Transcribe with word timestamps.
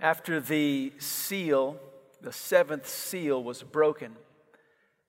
After 0.00 0.40
the 0.40 0.92
seal, 0.98 1.78
the 2.22 2.32
seventh 2.32 2.88
seal, 2.88 3.42
was 3.44 3.62
broken 3.62 4.16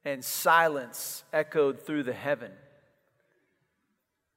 and 0.04 0.24
silence 0.24 1.24
echoed 1.32 1.80
through 1.80 2.04
the 2.04 2.14
heaven, 2.14 2.52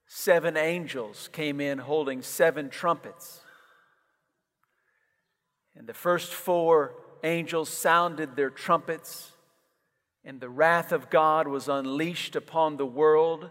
seven 0.06 0.56
angels 0.56 1.28
came 1.32 1.60
in 1.60 1.78
holding 1.78 2.22
seven 2.22 2.68
trumpets. 2.68 3.40
And 5.76 5.88
the 5.88 5.94
first 5.94 6.32
four 6.32 6.94
angels 7.24 7.68
sounded 7.68 8.36
their 8.36 8.50
trumpets, 8.50 9.32
and 10.24 10.40
the 10.40 10.48
wrath 10.48 10.92
of 10.92 11.10
God 11.10 11.48
was 11.48 11.68
unleashed 11.68 12.36
upon 12.36 12.76
the 12.76 12.86
world 12.86 13.50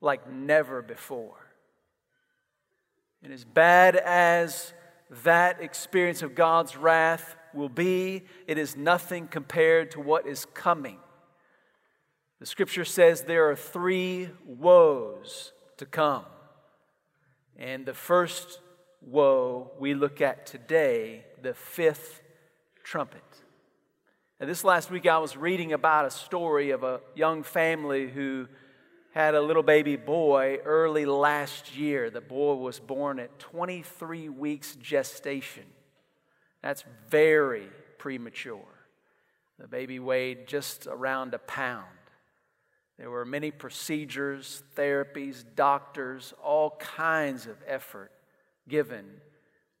like 0.00 0.30
never 0.30 0.80
before. 0.80 1.36
And 3.22 3.32
as 3.32 3.44
bad 3.44 3.96
as 3.96 4.72
that 5.24 5.60
experience 5.62 6.22
of 6.22 6.34
God's 6.34 6.76
wrath 6.76 7.36
will 7.52 7.68
be, 7.68 8.24
it 8.46 8.56
is 8.56 8.76
nothing 8.76 9.28
compared 9.28 9.90
to 9.92 10.00
what 10.00 10.26
is 10.26 10.46
coming. 10.54 10.98
The 12.40 12.46
scripture 12.46 12.84
says 12.84 13.22
there 13.22 13.50
are 13.50 13.56
three 13.56 14.30
woes 14.46 15.52
to 15.76 15.86
come. 15.86 16.24
And 17.56 17.84
the 17.84 17.94
first 17.94 18.60
woe 19.02 19.72
we 19.78 19.94
look 19.94 20.20
at 20.20 20.46
today, 20.46 21.24
the 21.42 21.54
fifth 21.54 22.22
trumpet. 22.82 23.22
And 24.40 24.48
this 24.48 24.64
last 24.64 24.90
week 24.90 25.06
I 25.06 25.18
was 25.18 25.36
reading 25.36 25.72
about 25.72 26.06
a 26.06 26.10
story 26.10 26.70
of 26.70 26.82
a 26.82 27.00
young 27.14 27.42
family 27.42 28.08
who 28.08 28.48
had 29.12 29.34
a 29.34 29.42
little 29.42 29.62
baby 29.62 29.96
boy 29.96 30.58
early 30.64 31.04
last 31.04 31.76
year. 31.76 32.08
The 32.08 32.22
boy 32.22 32.54
was 32.54 32.80
born 32.80 33.18
at 33.18 33.38
23 33.38 34.30
weeks 34.30 34.74
gestation. 34.76 35.64
That's 36.62 36.84
very 37.10 37.68
premature. 37.98 38.64
The 39.58 39.68
baby 39.68 39.98
weighed 39.98 40.48
just 40.48 40.86
around 40.86 41.34
a 41.34 41.38
pound. 41.38 41.86
There 42.98 43.10
were 43.10 43.24
many 43.24 43.50
procedures, 43.50 44.62
therapies, 44.76 45.44
doctors, 45.54 46.32
all 46.42 46.70
kinds 46.78 47.46
of 47.46 47.56
effort 47.66 48.12
given 48.68 49.04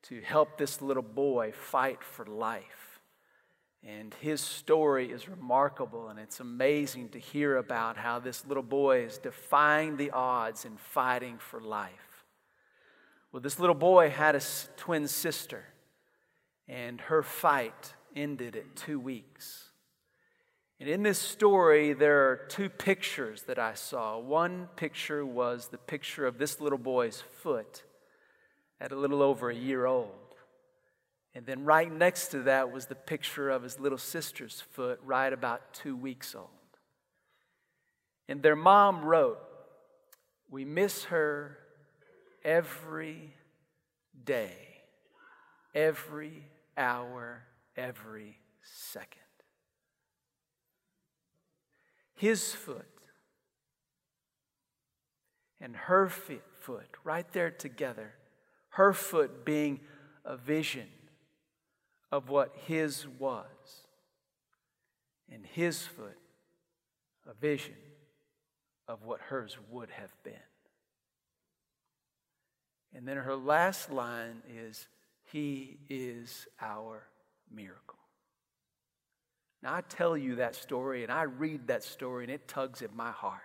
to 0.02 0.20
help 0.20 0.58
this 0.58 0.82
little 0.82 1.02
boy 1.02 1.52
fight 1.52 2.02
for 2.02 2.26
life. 2.26 2.91
And 3.84 4.14
his 4.20 4.40
story 4.40 5.10
is 5.10 5.28
remarkable, 5.28 6.08
and 6.08 6.18
it's 6.18 6.38
amazing 6.38 7.08
to 7.10 7.18
hear 7.18 7.56
about 7.56 7.96
how 7.96 8.20
this 8.20 8.46
little 8.46 8.62
boy 8.62 9.04
is 9.04 9.18
defying 9.18 9.96
the 9.96 10.12
odds 10.12 10.64
and 10.64 10.78
fighting 10.78 11.38
for 11.38 11.60
life. 11.60 12.24
Well, 13.32 13.40
this 13.40 13.58
little 13.58 13.74
boy 13.74 14.10
had 14.10 14.36
a 14.36 14.40
twin 14.76 15.08
sister, 15.08 15.64
and 16.68 17.00
her 17.00 17.24
fight 17.24 17.94
ended 18.14 18.54
at 18.54 18.76
two 18.76 19.00
weeks. 19.00 19.70
And 20.78 20.88
in 20.88 21.02
this 21.02 21.18
story, 21.18 21.92
there 21.92 22.28
are 22.30 22.36
two 22.48 22.68
pictures 22.68 23.42
that 23.44 23.58
I 23.58 23.74
saw. 23.74 24.18
One 24.18 24.68
picture 24.76 25.24
was 25.24 25.68
the 25.68 25.78
picture 25.78 26.26
of 26.26 26.38
this 26.38 26.60
little 26.60 26.78
boy's 26.78 27.22
foot 27.40 27.84
at 28.80 28.92
a 28.92 28.96
little 28.96 29.22
over 29.22 29.50
a 29.50 29.54
year 29.54 29.86
old. 29.86 30.21
And 31.34 31.46
then 31.46 31.64
right 31.64 31.90
next 31.90 32.28
to 32.28 32.40
that 32.40 32.70
was 32.70 32.86
the 32.86 32.94
picture 32.94 33.48
of 33.48 33.62
his 33.62 33.80
little 33.80 33.98
sister's 33.98 34.60
foot, 34.72 35.00
right 35.02 35.32
about 35.32 35.72
two 35.72 35.96
weeks 35.96 36.34
old. 36.34 36.48
And 38.28 38.42
their 38.42 38.56
mom 38.56 39.04
wrote, 39.04 39.38
We 40.50 40.64
miss 40.64 41.04
her 41.04 41.58
every 42.44 43.34
day, 44.24 44.56
every 45.74 46.44
hour, 46.76 47.44
every 47.76 48.38
second. 48.62 49.20
His 52.14 52.52
foot 52.52 52.86
and 55.60 55.74
her 55.74 56.08
foot, 56.08 56.88
right 57.04 57.30
there 57.32 57.50
together, 57.50 58.12
her 58.70 58.92
foot 58.92 59.44
being 59.44 59.80
a 60.24 60.36
vision 60.36 60.88
of 62.12 62.28
what 62.28 62.54
his 62.66 63.08
was, 63.18 63.46
and 65.32 65.44
his 65.44 65.82
foot 65.82 66.18
a 67.28 67.34
vision 67.34 67.74
of 68.86 69.04
what 69.04 69.20
hers 69.20 69.56
would 69.70 69.90
have 69.90 70.12
been. 70.22 70.34
And 72.94 73.06
then 73.08 73.16
her 73.16 73.36
last 73.36 73.90
line 73.90 74.42
is, 74.54 74.86
He 75.24 75.78
is 75.88 76.46
our 76.60 77.06
miracle. 77.50 77.98
Now, 79.62 79.74
I 79.74 79.80
tell 79.82 80.16
you 80.16 80.36
that 80.36 80.56
story 80.56 81.04
and 81.04 81.12
I 81.12 81.22
read 81.22 81.68
that 81.68 81.84
story 81.84 82.24
and 82.24 82.32
it 82.32 82.48
tugs 82.48 82.82
at 82.82 82.94
my 82.94 83.12
heart. 83.12 83.40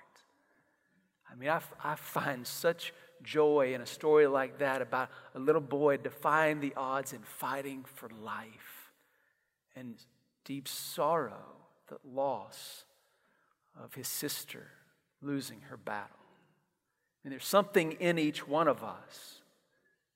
I 1.31 1.35
mean, 1.35 1.49
I, 1.49 1.61
I 1.83 1.95
find 1.95 2.45
such 2.45 2.93
joy 3.23 3.73
in 3.73 3.81
a 3.81 3.85
story 3.85 4.27
like 4.27 4.59
that 4.59 4.81
about 4.81 5.09
a 5.35 5.39
little 5.39 5.61
boy 5.61 5.97
defying 5.97 6.59
the 6.59 6.73
odds 6.75 7.13
and 7.13 7.25
fighting 7.25 7.85
for 7.95 8.09
life, 8.21 8.91
and 9.75 9.95
deep 10.45 10.67
sorrow, 10.67 11.55
the 11.87 11.97
loss 12.03 12.85
of 13.81 13.93
his 13.93 14.07
sister 14.07 14.67
losing 15.21 15.61
her 15.69 15.77
battle. 15.77 16.15
And 17.23 17.31
there's 17.31 17.45
something 17.45 17.93
in 17.93 18.17
each 18.17 18.47
one 18.47 18.67
of 18.67 18.83
us 18.83 19.41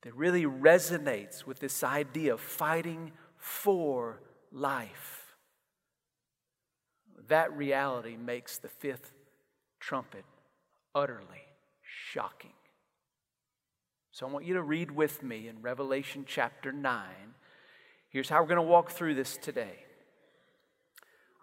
that 0.02 0.16
really 0.16 0.46
resonates 0.46 1.46
with 1.46 1.60
this 1.60 1.84
idea 1.84 2.34
of 2.34 2.40
fighting 2.40 3.12
for 3.38 4.22
life. 4.52 5.36
That 7.28 7.56
reality 7.56 8.18
makes 8.18 8.58
the 8.58 8.68
fifth 8.68 9.12
trumpet 9.80 10.26
utterly 10.96 11.44
shocking. 12.12 12.54
So 14.22 14.28
I 14.28 14.30
want 14.30 14.46
you 14.46 14.54
to 14.54 14.62
read 14.62 14.92
with 14.92 15.24
me 15.24 15.48
in 15.48 15.64
Revelation 15.64 16.26
chapter 16.28 16.72
9. 16.72 17.02
Here's 18.10 18.30
how 18.30 18.40
we're 18.40 18.50
going 18.50 18.58
to 18.58 18.62
walk 18.62 18.92
through 18.92 19.16
this 19.16 19.36
today. 19.36 19.80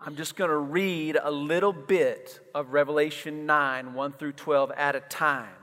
I'm 0.01 0.15
just 0.15 0.37
going 0.37 0.51
to 0.51 0.59
read 0.59 1.19
a 1.21 1.33
little 1.33 1.73
bit 1.73 2.39
of 2.55 2.73
Revelation 2.73 3.47
9, 3.47 3.95
1 3.95 4.13
through 4.13 4.35
12 4.35 4.71
at 4.77 4.95
a 4.95 5.01
time. 5.01 5.57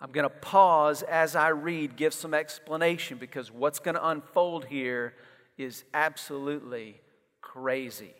I'm 0.00 0.10
going 0.10 0.24
to 0.24 0.28
pause 0.28 1.04
as 1.04 1.36
I 1.36 1.50
read, 1.50 1.94
give 1.94 2.12
some 2.12 2.34
explanation 2.34 3.18
because 3.18 3.52
what's 3.52 3.78
going 3.78 3.94
to 3.94 4.08
unfold 4.08 4.64
here 4.64 5.14
is 5.56 5.84
absolutely 5.94 7.00
crazy. 7.40 8.14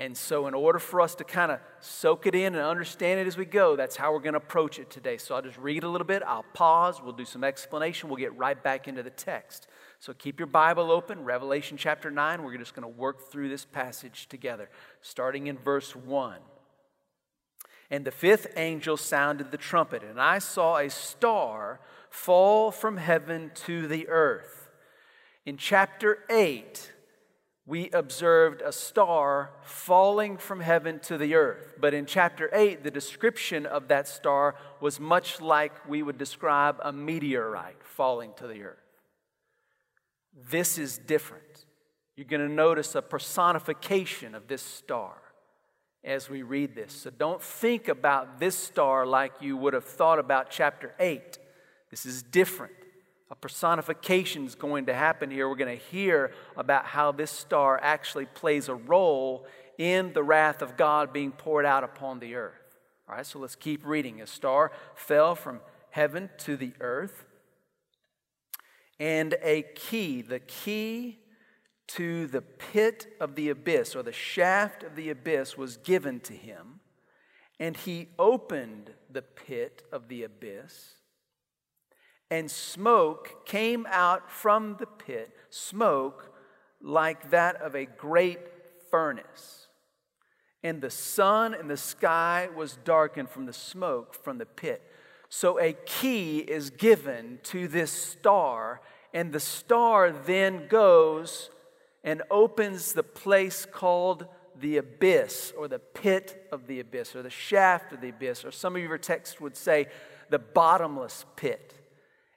And 0.00 0.16
so, 0.16 0.46
in 0.46 0.54
order 0.54 0.78
for 0.78 1.02
us 1.02 1.14
to 1.16 1.24
kind 1.24 1.52
of 1.52 1.60
soak 1.80 2.26
it 2.26 2.34
in 2.34 2.54
and 2.54 2.64
understand 2.64 3.20
it 3.20 3.26
as 3.26 3.36
we 3.36 3.44
go, 3.44 3.76
that's 3.76 3.96
how 3.96 4.14
we're 4.14 4.20
going 4.20 4.32
to 4.32 4.38
approach 4.38 4.78
it 4.78 4.88
today. 4.88 5.18
So, 5.18 5.34
I'll 5.34 5.42
just 5.42 5.58
read 5.58 5.84
a 5.84 5.88
little 5.90 6.06
bit, 6.06 6.22
I'll 6.26 6.46
pause, 6.54 7.02
we'll 7.02 7.12
do 7.12 7.26
some 7.26 7.44
explanation, 7.44 8.08
we'll 8.08 8.16
get 8.16 8.34
right 8.34 8.60
back 8.60 8.88
into 8.88 9.02
the 9.02 9.10
text. 9.10 9.68
So, 9.98 10.14
keep 10.14 10.40
your 10.40 10.46
Bible 10.46 10.90
open, 10.90 11.22
Revelation 11.22 11.76
chapter 11.76 12.10
9. 12.10 12.42
We're 12.42 12.56
just 12.56 12.74
going 12.74 12.90
to 12.90 12.98
work 12.98 13.30
through 13.30 13.50
this 13.50 13.66
passage 13.66 14.26
together, 14.30 14.70
starting 15.02 15.48
in 15.48 15.58
verse 15.58 15.94
1. 15.94 16.38
And 17.90 18.06
the 18.06 18.10
fifth 18.10 18.46
angel 18.56 18.96
sounded 18.96 19.50
the 19.50 19.58
trumpet, 19.58 20.02
and 20.02 20.18
I 20.18 20.38
saw 20.38 20.78
a 20.78 20.88
star 20.88 21.78
fall 22.08 22.70
from 22.70 22.96
heaven 22.96 23.50
to 23.66 23.86
the 23.86 24.08
earth. 24.08 24.70
In 25.44 25.58
chapter 25.58 26.20
8, 26.30 26.90
we 27.70 27.88
observed 27.90 28.62
a 28.62 28.72
star 28.72 29.52
falling 29.62 30.36
from 30.36 30.58
heaven 30.58 30.98
to 30.98 31.16
the 31.16 31.36
earth. 31.36 31.74
But 31.78 31.94
in 31.94 32.04
chapter 32.04 32.50
8, 32.52 32.82
the 32.82 32.90
description 32.90 33.64
of 33.64 33.86
that 33.88 34.08
star 34.08 34.56
was 34.80 34.98
much 34.98 35.40
like 35.40 35.88
we 35.88 36.02
would 36.02 36.18
describe 36.18 36.80
a 36.82 36.90
meteorite 36.92 37.80
falling 37.84 38.32
to 38.38 38.48
the 38.48 38.64
earth. 38.64 38.76
This 40.50 40.78
is 40.78 40.98
different. 40.98 41.64
You're 42.16 42.26
going 42.26 42.46
to 42.46 42.52
notice 42.52 42.96
a 42.96 43.02
personification 43.02 44.34
of 44.34 44.48
this 44.48 44.62
star 44.62 45.14
as 46.02 46.28
we 46.28 46.42
read 46.42 46.74
this. 46.74 46.92
So 46.92 47.10
don't 47.10 47.40
think 47.40 47.86
about 47.86 48.40
this 48.40 48.56
star 48.56 49.06
like 49.06 49.34
you 49.40 49.56
would 49.56 49.74
have 49.74 49.84
thought 49.84 50.18
about 50.18 50.50
chapter 50.50 50.92
8. 50.98 51.38
This 51.88 52.04
is 52.04 52.24
different 52.24 52.79
a 53.30 53.36
personification 53.36 54.44
is 54.44 54.56
going 54.56 54.86
to 54.86 54.94
happen 54.94 55.30
here. 55.30 55.48
We're 55.48 55.54
going 55.54 55.78
to 55.78 55.84
hear 55.84 56.32
about 56.56 56.86
how 56.86 57.12
this 57.12 57.30
star 57.30 57.78
actually 57.80 58.26
plays 58.26 58.68
a 58.68 58.74
role 58.74 59.46
in 59.78 60.12
the 60.12 60.22
wrath 60.22 60.62
of 60.62 60.76
God 60.76 61.12
being 61.12 61.30
poured 61.30 61.64
out 61.64 61.84
upon 61.84 62.18
the 62.18 62.34
earth. 62.34 62.78
All 63.08 63.14
right, 63.14 63.24
so 63.24 63.38
let's 63.38 63.54
keep 63.54 63.86
reading. 63.86 64.20
A 64.20 64.26
star 64.26 64.72
fell 64.94 65.34
from 65.36 65.60
heaven 65.90 66.28
to 66.38 66.56
the 66.56 66.72
earth, 66.80 67.24
and 68.98 69.36
a 69.42 69.62
key, 69.74 70.22
the 70.22 70.40
key 70.40 71.18
to 71.88 72.26
the 72.26 72.42
pit 72.42 73.16
of 73.20 73.34
the 73.34 73.48
abyss, 73.48 73.96
or 73.96 74.02
the 74.02 74.12
shaft 74.12 74.82
of 74.82 74.94
the 74.96 75.10
abyss, 75.10 75.56
was 75.56 75.76
given 75.76 76.20
to 76.20 76.34
him, 76.34 76.80
and 77.58 77.76
he 77.76 78.08
opened 78.18 78.92
the 79.10 79.22
pit 79.22 79.82
of 79.90 80.08
the 80.08 80.22
abyss 80.22 80.94
and 82.30 82.50
smoke 82.50 83.44
came 83.44 83.86
out 83.90 84.30
from 84.30 84.76
the 84.78 84.86
pit, 84.86 85.30
smoke 85.50 86.32
like 86.80 87.30
that 87.30 87.56
of 87.56 87.74
a 87.74 87.84
great 87.84 88.40
furnace. 88.90 89.68
And 90.62 90.80
the 90.80 90.90
sun 90.90 91.54
and 91.54 91.70
the 91.70 91.76
sky 91.76 92.48
was 92.54 92.78
darkened 92.84 93.30
from 93.30 93.46
the 93.46 93.52
smoke 93.52 94.14
from 94.14 94.38
the 94.38 94.46
pit. 94.46 94.82
So 95.28 95.58
a 95.58 95.72
key 95.86 96.38
is 96.38 96.70
given 96.70 97.38
to 97.44 97.68
this 97.68 97.90
star, 97.90 98.80
and 99.14 99.32
the 99.32 99.40
star 99.40 100.12
then 100.12 100.66
goes 100.68 101.50
and 102.04 102.22
opens 102.30 102.92
the 102.92 103.02
place 103.02 103.66
called 103.66 104.26
the 104.58 104.76
abyss 104.76 105.52
or 105.56 105.68
the 105.68 105.78
pit 105.78 106.46
of 106.52 106.66
the 106.66 106.80
abyss 106.80 107.16
or 107.16 107.22
the 107.22 107.30
shaft 107.30 107.92
of 107.92 108.00
the 108.00 108.10
abyss, 108.10 108.44
or 108.44 108.50
some 108.50 108.76
of 108.76 108.82
your 108.82 108.98
texts 108.98 109.40
would 109.40 109.56
say 109.56 109.86
the 110.28 110.38
bottomless 110.38 111.24
pit. 111.36 111.74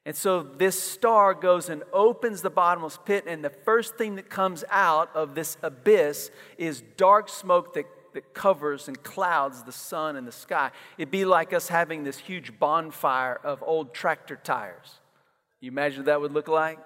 And 0.05 0.15
so 0.15 0.44
this 0.44 0.81
star 0.81 1.33
goes 1.33 1.69
and 1.69 1.83
opens 1.94 2.41
the 2.41 2.50
bottomless 2.50 3.00
pit, 3.05 3.23
and 3.25 3.44
the 3.44 3.50
first 3.50 3.95
thing 3.95 4.15
that 4.15 4.29
comes 4.29 4.65
out 4.69 5.09
of 5.15 5.33
this 5.33 5.57
abyss 5.63 6.29
is 6.57 6.83
dark 6.97 7.29
smoke 7.29 7.73
that, 7.75 7.85
that 8.13 8.33
covers 8.33 8.89
and 8.89 9.01
clouds 9.01 9.63
the 9.63 9.71
sun 9.71 10.17
and 10.17 10.27
the 10.27 10.31
sky. 10.33 10.71
It'd 10.97 11.09
be 11.09 11.23
like 11.23 11.53
us 11.53 11.69
having 11.69 12.03
this 12.03 12.17
huge 12.17 12.59
bonfire 12.59 13.39
of 13.44 13.63
old 13.63 13.94
tractor 13.94 14.35
tires. 14.35 15.00
You 15.61 15.71
imagine 15.71 16.00
what 16.00 16.06
that 16.07 16.19
would 16.19 16.33
look 16.33 16.49
like? 16.49 16.79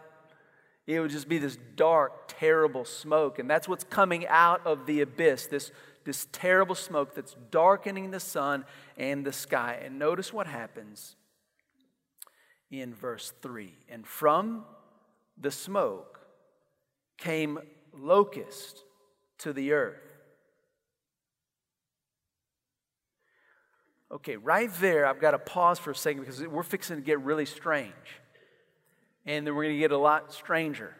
It 0.86 1.00
would 1.00 1.12
just 1.12 1.28
be 1.28 1.40
this 1.40 1.58
dark, 1.76 2.28
terrible 2.28 2.86
smoke. 2.86 3.40
And 3.40 3.50
that's 3.50 3.68
what's 3.68 3.84
coming 3.84 4.28
out 4.28 4.66
of 4.66 4.86
the 4.86 5.02
abyss 5.02 5.48
this, 5.48 5.72
this 6.06 6.28
terrible 6.32 6.76
smoke 6.76 7.16
that's 7.16 7.36
darkening 7.50 8.12
the 8.12 8.20
sun 8.20 8.64
and 8.96 9.26
the 9.26 9.34
sky. 9.34 9.82
And 9.84 9.98
notice 9.98 10.32
what 10.32 10.46
happens 10.46 11.16
in 12.72 12.94
verse 12.94 13.34
3. 13.42 13.74
And 13.90 14.06
from 14.06 14.66
the 15.38 15.52
smoke 15.52 16.20
came 17.18 17.60
locust 17.94 18.84
to 19.40 19.54
the 19.54 19.74
earth. 19.74 20.02
Okay, 24.12 24.38
right 24.38 24.74
there, 24.76 25.06
I've 25.06 25.20
got 25.20 25.32
to 25.32 25.40
pause 25.40 25.80
for 25.80 25.92
a 25.92 25.96
second 25.96 26.22
because 26.22 26.42
we're 26.48 26.64
fixing 26.64 26.96
to 26.96 27.02
get 27.02 27.20
really 27.22 27.46
strange 27.46 27.94
and 29.26 29.46
then 29.46 29.54
we're 29.54 29.64
going 29.64 29.76
to 29.76 29.80
get 29.80 29.92
a 29.92 29.98
lot 29.98 30.32
stranger. 30.32 30.96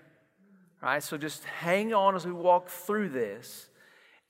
All 0.84 0.90
right, 0.90 1.02
so 1.02 1.18
just 1.18 1.44
hang 1.46 1.94
on 1.94 2.16
as 2.16 2.26
we 2.26 2.34
walk 2.34 2.68
through 2.68 3.10
this 3.10 3.70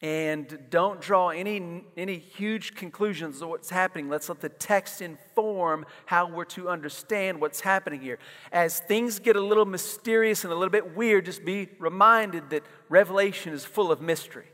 and 0.01 0.59
don't 0.69 1.01
draw 1.01 1.29
any, 1.29 1.83
any 1.95 2.19
huge 2.19 2.75
conclusions 2.75 3.41
of 3.41 3.49
what's 3.49 3.71
happening. 3.71 4.09
Let's 4.09 4.29
let 4.29 4.41
the 4.41 4.49
text 4.49 5.01
inform 5.01 5.85
how 6.05 6.29
we're 6.29 6.45
to 6.45 6.69
understand 6.69 7.41
what's 7.41 7.61
happening 7.61 8.01
here. 8.01 8.19
As 8.51 8.79
things 8.79 9.17
get 9.17 9.35
a 9.35 9.41
little 9.41 9.65
mysterious 9.65 10.43
and 10.43 10.53
a 10.53 10.55
little 10.55 10.71
bit 10.71 10.95
weird, 10.95 11.25
just 11.25 11.43
be 11.43 11.69
reminded 11.79 12.51
that 12.51 12.63
Revelation 12.89 13.53
is 13.53 13.65
full 13.65 13.91
of 13.91 13.99
mystery, 13.99 14.45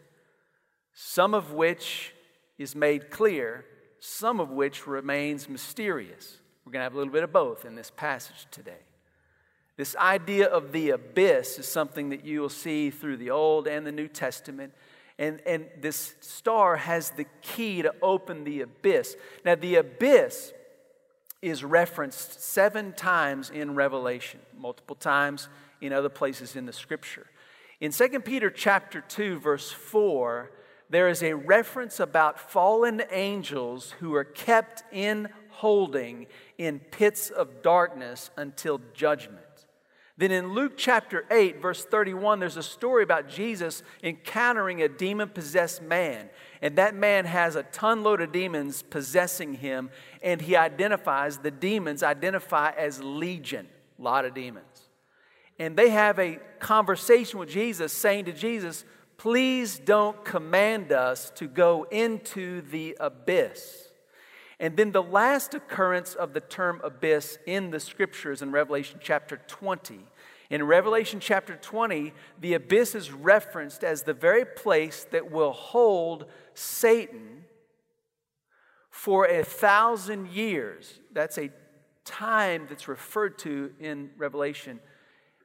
some 0.93 1.33
of 1.33 1.51
which 1.51 2.13
is 2.57 2.73
made 2.73 3.11
clear, 3.11 3.65
some 3.99 4.39
of 4.39 4.49
which 4.49 4.87
remains 4.87 5.49
mysterious. 5.49 6.37
We're 6.65 6.71
going 6.71 6.79
to 6.79 6.85
have 6.85 6.93
a 6.93 6.97
little 6.97 7.11
bit 7.11 7.23
of 7.23 7.33
both 7.33 7.65
in 7.65 7.75
this 7.75 7.91
passage 7.91 8.47
today. 8.49 8.79
This 9.75 9.95
idea 9.95 10.47
of 10.47 10.71
the 10.71 10.91
abyss 10.91 11.57
is 11.57 11.67
something 11.67 12.09
that 12.09 12.23
you 12.23 12.41
will 12.41 12.49
see 12.49 12.91
through 12.91 13.17
the 13.17 13.31
Old 13.31 13.67
and 13.67 13.85
the 13.85 13.91
New 13.91 14.07
Testament. 14.07 14.71
And, 15.19 15.41
and 15.45 15.67
this 15.79 16.15
star 16.21 16.75
has 16.75 17.11
the 17.11 17.25
key 17.41 17.81
to 17.83 17.93
open 18.01 18.43
the 18.43 18.61
abyss. 18.61 19.15
Now, 19.45 19.55
the 19.55 19.75
abyss 19.75 20.53
is 21.41 21.63
referenced 21.63 22.41
seven 22.41 22.93
times 22.93 23.49
in 23.49 23.75
Revelation, 23.75 24.39
multiple 24.57 24.95
times 24.95 25.49
in 25.81 25.93
other 25.93 26.09
places 26.09 26.55
in 26.55 26.65
the 26.65 26.73
scripture. 26.73 27.27
In 27.79 27.91
2 27.91 28.21
Peter 28.21 28.49
chapter 28.49 29.01
2, 29.01 29.39
verse 29.39 29.69
4, 29.69 30.51
there 30.89 31.09
is 31.09 31.21
a 31.21 31.33
reference 31.33 31.99
about 31.99 32.39
fallen 32.39 33.03
angels 33.11 33.91
who 33.99 34.15
are 34.15 34.23
kept 34.23 34.83
in 34.93 35.27
holding 35.49 36.27
in 36.57 36.79
pits 36.79 37.29
of 37.29 37.61
darkness 37.61 38.29
until 38.37 38.79
judgment. 38.93 39.42
Then 40.23 40.31
in 40.31 40.53
Luke 40.53 40.75
chapter 40.77 41.25
8, 41.29 41.61
verse 41.61 41.83
31, 41.83 42.39
there's 42.39 42.55
a 42.55 42.63
story 42.63 43.03
about 43.03 43.27
Jesus 43.27 43.83
encountering 44.01 44.81
a 44.81 44.87
demon 44.87 45.27
possessed 45.27 45.81
man. 45.81 46.29
And 46.61 46.77
that 46.77 46.95
man 46.95 47.25
has 47.25 47.57
a 47.57 47.63
ton 47.63 48.03
load 48.03 48.21
of 48.21 48.31
demons 48.31 48.83
possessing 48.83 49.55
him, 49.55 49.89
and 50.21 50.39
he 50.39 50.55
identifies, 50.55 51.39
the 51.39 51.51
demons 51.51 52.03
identify 52.03 52.71
as 52.77 53.03
legion, 53.03 53.67
a 53.99 54.01
lot 54.01 54.23
of 54.23 54.33
demons. 54.33 54.87
And 55.59 55.75
they 55.75 55.89
have 55.89 56.17
a 56.19 56.39
conversation 56.57 57.37
with 57.37 57.49
Jesus, 57.49 57.91
saying 57.91 58.23
to 58.23 58.31
Jesus, 58.31 58.85
Please 59.17 59.77
don't 59.77 60.23
command 60.23 60.93
us 60.93 61.31
to 61.31 61.49
go 61.49 61.85
into 61.91 62.61
the 62.61 62.95
abyss. 63.01 63.89
And 64.57 64.77
then 64.77 64.93
the 64.93 65.03
last 65.03 65.53
occurrence 65.53 66.13
of 66.15 66.31
the 66.31 66.39
term 66.39 66.79
abyss 66.81 67.37
in 67.45 67.71
the 67.71 67.81
scriptures 67.81 68.41
in 68.41 68.53
Revelation 68.53 69.01
chapter 69.03 69.41
20. 69.47 69.99
In 70.53 70.61
Revelation 70.61 71.19
chapter 71.19 71.55
20, 71.55 72.13
the 72.39 72.53
abyss 72.53 72.93
is 72.93 73.11
referenced 73.11 73.83
as 73.83 74.03
the 74.03 74.13
very 74.13 74.45
place 74.45 75.07
that 75.09 75.31
will 75.31 75.51
hold 75.51 76.25
Satan 76.53 77.45
for 78.91 79.25
a 79.25 79.43
thousand 79.43 80.27
years. 80.27 80.99
That's 81.11 81.39
a 81.39 81.49
time 82.05 82.67
that's 82.69 82.87
referred 82.87 83.39
to 83.39 83.71
in 83.79 84.11
Revelation 84.15 84.79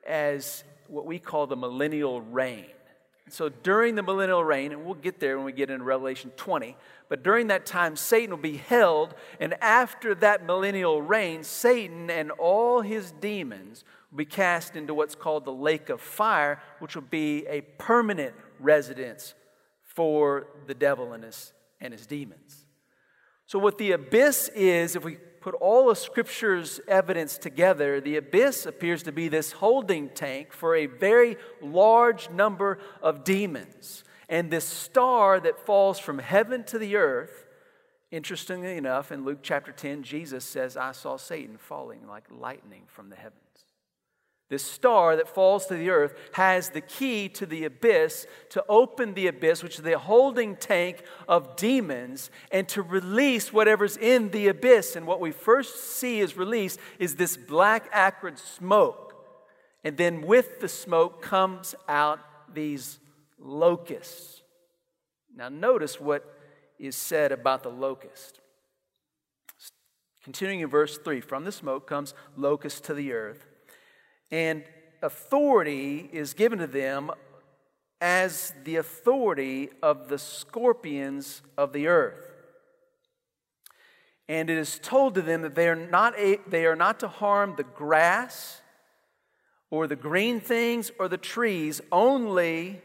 as 0.07 0.63
what 0.89 1.07
we 1.07 1.19
call 1.19 1.47
the 1.47 1.57
millennial 1.57 2.21
reign. 2.21 2.67
So 3.31 3.49
during 3.49 3.95
the 3.95 4.03
millennial 4.03 4.45
reign, 4.45 4.73
and 4.73 4.85
we'll 4.85 4.93
get 4.93 5.21
there 5.21 5.39
when 5.39 5.47
we 5.47 5.53
get 5.53 5.71
into 5.71 5.85
Revelation 5.85 6.33
20, 6.37 6.77
but 7.09 7.23
during 7.23 7.47
that 7.47 7.65
time, 7.65 7.97
Satan 7.97 8.29
will 8.29 8.43
be 8.43 8.59
held, 8.59 9.15
and 9.41 9.55
after 9.63 10.15
that 10.17 10.45
millennial 10.45 11.01
reign, 11.01 11.45
Satan 11.45 12.11
and 12.11 12.31
all 12.33 12.83
his 12.83 13.11
demons 13.11 13.85
will 14.11 14.19
be 14.19 14.25
cast 14.25 14.77
into 14.77 14.95
what's 14.95 15.15
called 15.15 15.45
the 15.45 15.53
lake 15.53 15.89
of 15.89 16.01
fire, 16.01 16.63
which 16.79 16.95
will 16.95 17.03
be 17.03 17.47
a 17.47 17.61
permanent 17.61 18.35
residence 18.59 19.35
for 19.83 20.47
the 20.67 20.75
devil 20.75 21.13
and 21.13 21.25
his, 21.25 21.53
and 21.81 21.93
his 21.93 22.07
demons. 22.07 22.67
So, 23.47 23.59
what 23.59 23.79
the 23.79 23.93
abyss 23.93 24.51
is, 24.55 24.95
if 24.95 25.05
we 25.05 25.17
put 25.41 25.55
all 25.55 25.91
of 25.91 25.97
Scripture's 25.97 26.81
evidence 26.87 27.39
together, 27.39 28.01
the 28.01 28.17
abyss 28.17 28.67
appears 28.67 29.03
to 29.05 29.13
be 29.13 29.29
this 29.29 29.53
holding 29.53 30.11
tank 30.11 30.53
for 30.53 30.77
a 30.77 30.87
very 30.87 31.37
large 31.63 32.29
number 32.31 32.79
of 33.01 33.25
demons. 33.25 34.05
And 34.29 34.51
this 34.51 34.67
star 34.67 35.41
that 35.41 35.65
falls 35.65 35.99
from 35.99 36.19
heaven 36.19 36.65
to 36.65 36.79
the 36.79 36.97
earth, 36.97 37.47
interestingly 38.11 38.77
enough, 38.77 39.11
in 39.11 39.25
Luke 39.25 39.39
chapter 39.43 39.73
10, 39.73 40.03
Jesus 40.03 40.45
says, 40.45 40.77
I 40.77 40.93
saw 40.93 41.17
Satan 41.17 41.57
falling 41.57 42.07
like 42.07 42.25
lightning 42.31 42.83
from 42.87 43.09
the 43.09 43.17
heavens. 43.17 43.48
This 44.49 44.65
star 44.65 45.15
that 45.17 45.29
falls 45.29 45.67
to 45.67 45.75
the 45.75 45.91
earth 45.91 46.15
has 46.33 46.71
the 46.71 46.81
key 46.81 47.29
to 47.31 47.45
the 47.45 47.65
abyss 47.65 48.27
to 48.51 48.65
open 48.67 49.13
the 49.13 49.27
abyss, 49.27 49.63
which 49.63 49.77
is 49.77 49.83
the 49.83 49.99
holding 49.99 50.57
tank 50.57 51.03
of 51.29 51.55
demons, 51.57 52.31
and 52.51 52.67
to 52.69 52.81
release 52.81 53.53
whatever's 53.53 53.99
in 53.99 54.31
the 54.31 54.49
abyss. 54.49 54.97
And 54.97 55.07
what 55.07 55.21
we 55.21 55.33
first 55.33 55.97
see 55.97 56.21
is 56.21 56.37
released 56.37 56.81
is 56.99 57.17
this 57.17 57.37
black, 57.37 57.91
acrid 57.93 58.39
smoke. 58.39 59.09
And 59.85 59.99
then 59.99 60.23
with 60.23 60.61
the 60.61 60.69
smoke 60.69 61.21
comes 61.21 61.75
out 61.87 62.21
these 62.53 63.01
locusts. 63.39 64.43
Now, 65.37 65.51
notice 65.51 66.01
what 66.01 66.25
is 66.79 66.97
said 66.97 67.33
about 67.33 67.63
the 67.63 67.69
locust. 67.69 68.41
Continuing 70.25 70.61
in 70.61 70.69
verse 70.69 70.97
3 70.97 71.21
From 71.21 71.45
the 71.45 71.53
smoke 71.53 71.87
comes 71.87 72.15
locusts 72.35 72.81
to 72.81 72.95
the 72.95 73.13
earth, 73.13 73.47
and 74.31 74.65
authority 75.03 76.09
is 76.13 76.35
given 76.35 76.59
to 76.59 76.67
them 76.67 77.11
as 78.01 78.53
the 78.65 78.77
authority 78.77 79.71
of 79.83 80.09
the 80.09 80.19
scorpions 80.19 81.43
of 81.57 81.73
the 81.73 81.89
earth. 81.89 82.29
And 84.29 84.51
it 84.51 84.59
is 84.59 84.79
told 84.79 85.15
to 85.15 85.23
them 85.23 85.43
that 85.43 85.55
they 85.55 85.69
are 85.69 85.75
not, 85.75 86.19
a, 86.19 86.39
they 86.47 86.67
are 86.67 86.77
not 86.77 87.01
to 87.01 87.09
harm 87.09 87.55
the 87.57 87.65
grass 87.65 88.61
or 89.71 89.87
the 89.87 89.97
green 89.97 90.41
things 90.41 90.91
or 90.99 91.09
the 91.09 91.17
trees, 91.17 91.81
only 91.91 92.83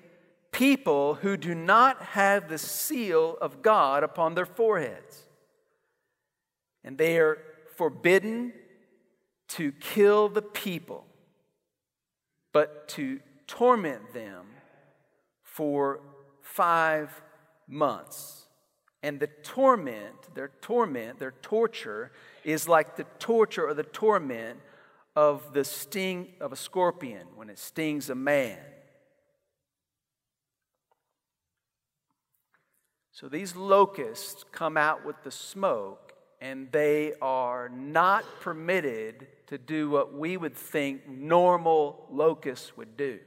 people 0.52 1.16
who 1.16 1.36
do 1.36 1.54
not 1.54 2.02
have 2.02 2.48
the 2.48 2.58
seal 2.58 3.38
of 3.42 3.62
God 3.62 4.04
upon 4.04 4.36
their 4.36 4.46
foreheads. 4.46 5.24
And 6.84 6.98
they 6.98 7.18
are 7.18 7.38
forbidden 7.76 8.54
to 9.50 9.72
kill 9.74 10.30
the 10.30 10.42
people, 10.42 11.06
but 12.54 12.88
to 12.88 13.20
torment 13.48 14.14
them 14.14 14.46
for 15.42 16.00
five 16.42 17.22
months. 17.68 18.48
And 19.02 19.20
the 19.20 19.28
torment, 19.28 20.34
their 20.34 20.52
torment, 20.62 21.20
their 21.20 21.34
torture, 21.42 22.14
is 22.46 22.70
like 22.70 22.96
the 22.96 23.06
torture 23.20 23.68
or 23.68 23.74
the 23.74 23.84
torment 23.84 24.60
of 25.16 25.54
the 25.54 25.66
sting 25.66 26.30
of 26.40 26.54
a 26.54 26.56
scorpion 26.56 27.28
when 27.36 27.50
it 27.50 27.60
stings 27.60 28.10
a 28.10 28.16
man. 28.16 28.58
So 33.12 33.28
these 33.28 33.56
locusts 33.56 34.44
come 34.52 34.76
out 34.76 35.06
with 35.06 35.22
the 35.24 35.32
smoke, 35.32 36.14
and 36.42 36.72
they 36.72 37.14
are 37.22 37.70
not 37.70 38.26
permitted 38.40 39.28
to 39.48 39.58
do 39.58 39.90
what 39.90 40.14
we 40.14 40.38
would 40.38 40.56
think 40.56 41.08
normal 41.08 42.08
locusts 42.12 42.76
would 42.78 42.98
do. 42.98 43.20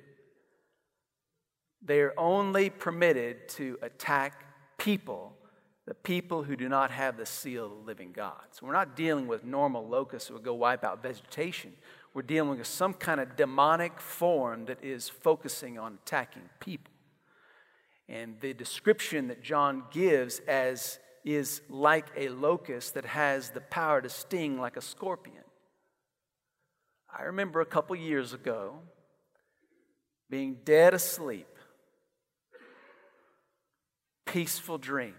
They 1.82 2.00
are 2.00 2.14
only 2.16 2.70
permitted 2.70 3.49
to 3.50 3.78
attack 3.82 4.44
people, 4.78 5.37
the 5.87 5.94
people 5.94 6.42
who 6.42 6.56
do 6.56 6.68
not 6.68 6.90
have 6.90 7.16
the 7.16 7.26
seal 7.26 7.66
of 7.66 7.70
the 7.70 7.85
living 7.87 8.12
God. 8.12 8.42
So 8.50 8.66
we're 8.66 8.73
not 8.73 8.96
dealing 8.96 9.28
with 9.28 9.44
normal 9.44 9.87
locusts 9.87 10.28
that 10.28 10.35
would 10.35 10.42
go 10.42 10.54
wipe 10.54 10.85
out 10.85 11.02
vegetation. 11.02 11.73
We're 12.12 12.23
dealing 12.23 12.58
with 12.58 12.66
some 12.66 12.94
kind 12.94 13.20
of 13.20 13.37
demonic 13.37 14.00
form 14.00 14.64
that 14.66 14.82
is 14.82 15.08
focusing 15.08 15.78
on 15.78 15.99
attacking 16.04 16.49
people. 16.61 16.92
And 18.08 18.40
the 18.40 18.54
description 18.54 19.28
that 19.28 19.42
John 19.42 19.85
gives 19.90 20.40
as 20.40 20.99
is 21.25 21.61
like 21.68 22.06
a 22.16 22.28
locust 22.28 22.94
that 22.94 23.04
has 23.04 23.50
the 23.50 23.61
power 23.61 24.00
to 24.00 24.08
sting 24.08 24.61
like 24.61 24.76
a 24.76 24.80
scorpion. 24.80 25.42
I 27.18 27.23
remember 27.23 27.62
a 27.62 27.66
couple 27.66 27.96
years 27.96 28.35
ago 28.35 28.75
being 30.28 30.58
dead 30.64 30.92
asleep, 30.92 31.49
peaceful 34.26 34.76
dreams, 34.76 35.14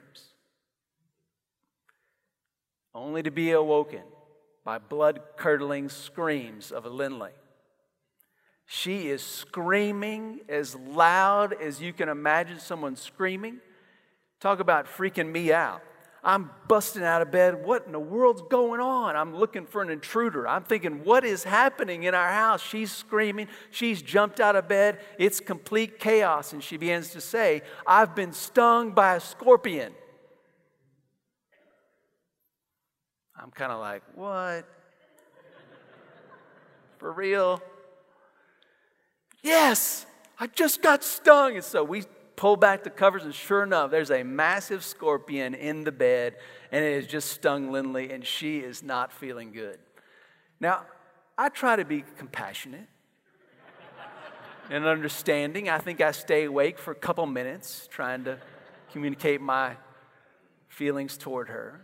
only 2.94 3.24
to 3.24 3.32
be 3.32 3.51
awoken 3.51 4.04
by 4.63 4.77
blood 4.77 5.22
curdling 5.38 5.89
screams 5.89 6.72
of 6.72 6.86
a 6.86 6.89
Lindley. 6.89 7.32
She 8.68 9.08
is 9.08 9.24
screaming 9.24 10.42
as 10.50 10.75
loud 10.75 11.54
as 11.60 11.82
you 11.82 11.94
can 11.94 12.10
imagine 12.10 12.60
someone 12.60 12.96
screaming. 12.96 13.60
Talk 14.39 14.60
about 14.60 14.86
freaking 14.86 15.32
me 15.32 15.51
out. 15.51 15.82
I'm 16.27 16.50
busting 16.67 17.03
out 17.03 17.22
of 17.22 17.31
bed. 17.31 17.65
What 17.65 17.86
in 17.86 17.93
the 17.93 18.00
world's 18.00 18.41
going 18.50 18.81
on? 18.81 19.15
I'm 19.15 19.34
looking 19.34 19.65
for 19.65 19.81
an 19.81 19.89
intruder. 19.89 20.46
I'm 20.46 20.63
thinking, 20.65 21.05
what 21.05 21.24
is 21.24 21.46
happening 21.46 22.03
in 22.03 22.13
our 22.13 22.27
house? 22.27 22.62
She's 22.62 22.91
screaming. 22.91 23.48
She's 23.72 24.01
jumped 24.01 24.41
out 24.41 24.57
of 24.57 24.67
bed. 24.67 25.00
It's 25.17 25.39
complete 25.39 26.00
chaos. 26.00 26.51
And 26.51 26.62
she 26.62 26.75
begins 26.75 27.12
to 27.12 27.22
say, 27.22 27.62
I've 27.88 28.13
been 28.13 28.34
stung 28.34 28.91
by 28.91 29.15
a 29.15 29.22
scorpion. 29.22 29.93
I'm 33.41 33.51
kind 33.51 33.72
of 33.72 33.79
like, 33.79 34.03
what? 34.13 34.65
For 36.98 37.10
real? 37.10 37.62
Yes, 39.41 40.05
I 40.38 40.48
just 40.48 40.81
got 40.81 41.05
stung. 41.05 41.55
And 41.55 41.63
so 41.63 41.86
we 41.86 42.03
pull 42.38 42.56
back 42.56 42.84
the 42.84 42.89
covers, 42.89 43.25
and 43.25 43.34
sure 43.34 43.63
enough, 43.63 43.91
there's 43.91 44.12
a 44.12 44.24
massive 44.24 44.86
scorpion 44.86 45.53
in 45.56 45.84
the 45.84 45.91
bed, 45.91 46.36
and 46.72 46.86
it 46.86 46.96
has 46.96 47.08
just 47.08 47.32
stung 47.32 47.72
Lindley, 47.72 48.12
and 48.12 48.25
she 48.25 48.60
is 48.60 48.82
not 48.82 49.12
feeling 49.12 49.51
good. 49.51 49.79
Now, 50.60 50.84
I 51.38 51.50
try 51.50 51.75
to 51.75 51.84
be 51.84 52.03
compassionate 52.17 52.88
and 54.70 54.86
understanding. 54.86 55.67
I 55.67 55.79
think 55.79 56.00
I 56.00 56.12
stay 56.12 56.46
awake 56.46 56.77
for 56.77 56.91
a 56.91 56.96
couple 56.96 57.25
minutes 57.25 57.88
trying 57.91 58.24
to 58.25 58.38
communicate 58.91 59.41
my 59.41 59.75
feelings 60.67 61.17
toward 61.17 61.50
her. 61.50 61.82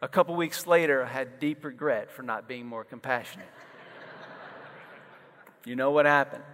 A 0.00 0.08
couple 0.08 0.34
weeks 0.34 0.66
later, 0.66 1.04
I 1.04 1.08
had 1.08 1.38
deep 1.38 1.64
regret 1.64 2.10
for 2.10 2.22
not 2.22 2.48
being 2.48 2.66
more 2.66 2.84
compassionate. 2.84 3.48
You 5.66 5.76
know 5.76 5.90
what 5.90 6.06
happened? 6.06 6.44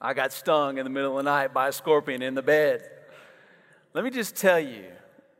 I 0.00 0.12
got 0.12 0.32
stung 0.32 0.78
in 0.78 0.84
the 0.84 0.90
middle 0.90 1.18
of 1.18 1.24
the 1.24 1.30
night 1.30 1.54
by 1.54 1.68
a 1.68 1.72
scorpion 1.72 2.20
in 2.20 2.34
the 2.34 2.42
bed. 2.42 2.86
Let 3.94 4.04
me 4.04 4.10
just 4.10 4.36
tell 4.36 4.60
you, 4.60 4.84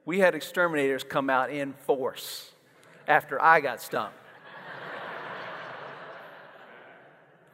we 0.07 0.19
had 0.19 0.35
exterminators 0.35 1.05
come 1.05 1.29
out 1.29 1.51
in 1.51 1.75
force 1.75 2.53
after 3.07 3.43
I 3.43 3.61
got 3.61 3.83
stung. 3.83 4.09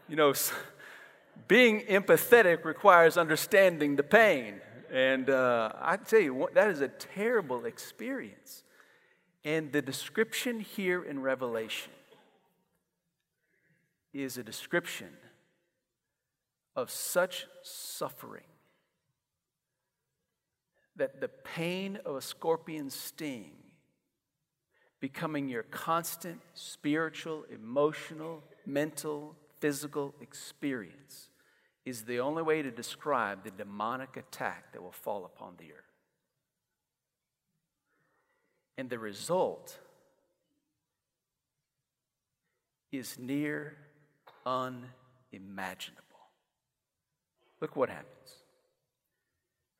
you 0.08 0.14
know, 0.14 0.32
being 1.48 1.80
empathetic 1.80 2.64
requires 2.64 3.16
understanding 3.16 3.96
the 3.96 4.04
pain. 4.04 4.60
And 4.92 5.28
uh, 5.28 5.72
I 5.80 5.96
tell 5.96 6.20
you, 6.20 6.48
that 6.54 6.70
is 6.70 6.82
a 6.82 6.88
terrible 6.88 7.64
experience. 7.64 8.62
And 9.44 9.72
the 9.72 9.82
description 9.82 10.60
here 10.60 11.02
in 11.02 11.20
Revelation 11.20 11.90
is 14.12 14.38
a 14.38 14.44
description 14.44 15.08
of 16.74 16.90
such 16.90 17.46
suffering 17.62 18.44
that 20.96 21.20
the 21.20 21.28
pain 21.28 21.98
of 22.04 22.16
a 22.16 22.20
scorpion's 22.20 22.94
sting 22.94 23.52
becoming 25.00 25.48
your 25.48 25.64
constant 25.64 26.40
spiritual, 26.54 27.44
emotional, 27.52 28.42
mental, 28.64 29.34
physical 29.58 30.14
experience 30.20 31.28
is 31.84 32.02
the 32.02 32.20
only 32.20 32.42
way 32.42 32.62
to 32.62 32.70
describe 32.70 33.42
the 33.42 33.50
demonic 33.50 34.16
attack 34.16 34.72
that 34.72 34.82
will 34.82 34.92
fall 34.92 35.24
upon 35.24 35.54
the 35.58 35.72
earth. 35.72 35.82
And 38.78 38.88
the 38.88 38.98
result 38.98 39.78
is 42.92 43.18
near 43.18 43.76
unimaginable. 44.46 46.01
Look 47.62 47.76
what 47.76 47.88
happens. 47.88 48.42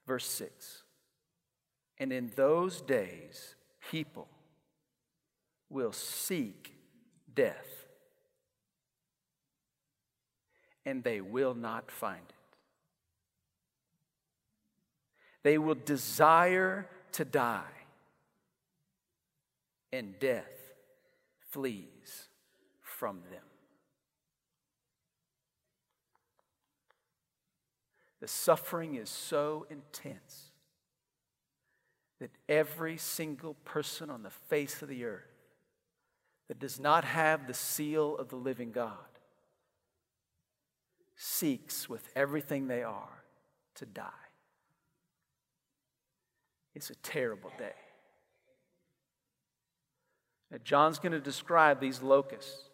Verse 0.07 0.25
6 0.25 0.85
And 1.99 2.13
in 2.13 2.31
those 2.37 2.81
days, 2.81 3.57
people 3.91 4.29
will 5.69 5.91
seek 5.93 6.75
death, 7.35 7.87
and 10.87 11.03
they 11.03 11.21
will 11.21 11.55
not 11.55 11.91
find 11.91 12.23
it. 12.29 12.57
They 15.43 15.59
will 15.59 15.75
desire 15.75 16.87
to 17.13 17.25
die, 17.25 17.65
and 19.93 20.17
death 20.21 20.45
flees 21.51 22.29
from 22.81 23.23
them. 23.33 23.52
The 28.23 28.29
suffering 28.29 28.95
is 28.95 29.11
so 29.11 29.67
intense 29.69 30.53
that 32.21 32.31
every 32.49 32.97
single 32.97 33.55
person 33.65 34.11
on 34.11 34.23
the 34.23 34.31
face 34.31 34.81
of 34.81 34.89
the 34.89 35.05
earth 35.05 35.27
that 36.47 36.61
does 36.61 36.79
not 36.79 37.03
have 37.03 37.49
the 37.49 37.53
seal 37.53 38.17
of 38.17 38.29
the 38.29 38.37
living 38.37 38.71
God 38.71 38.93
seeks 41.17 41.89
with 41.89 42.09
everything 42.15 42.69
they 42.69 42.85
are 42.85 43.25
to 43.75 43.87
die. 43.87 44.05
It's 46.77 46.91
a 46.91 46.95
terrible 46.95 47.51
day. 47.59 47.75
Now, 50.53 50.59
John's 50.63 51.01
going 51.01 51.11
to 51.11 51.21
describe 51.21 51.81
these 51.81 52.03
locusts. 52.03 52.71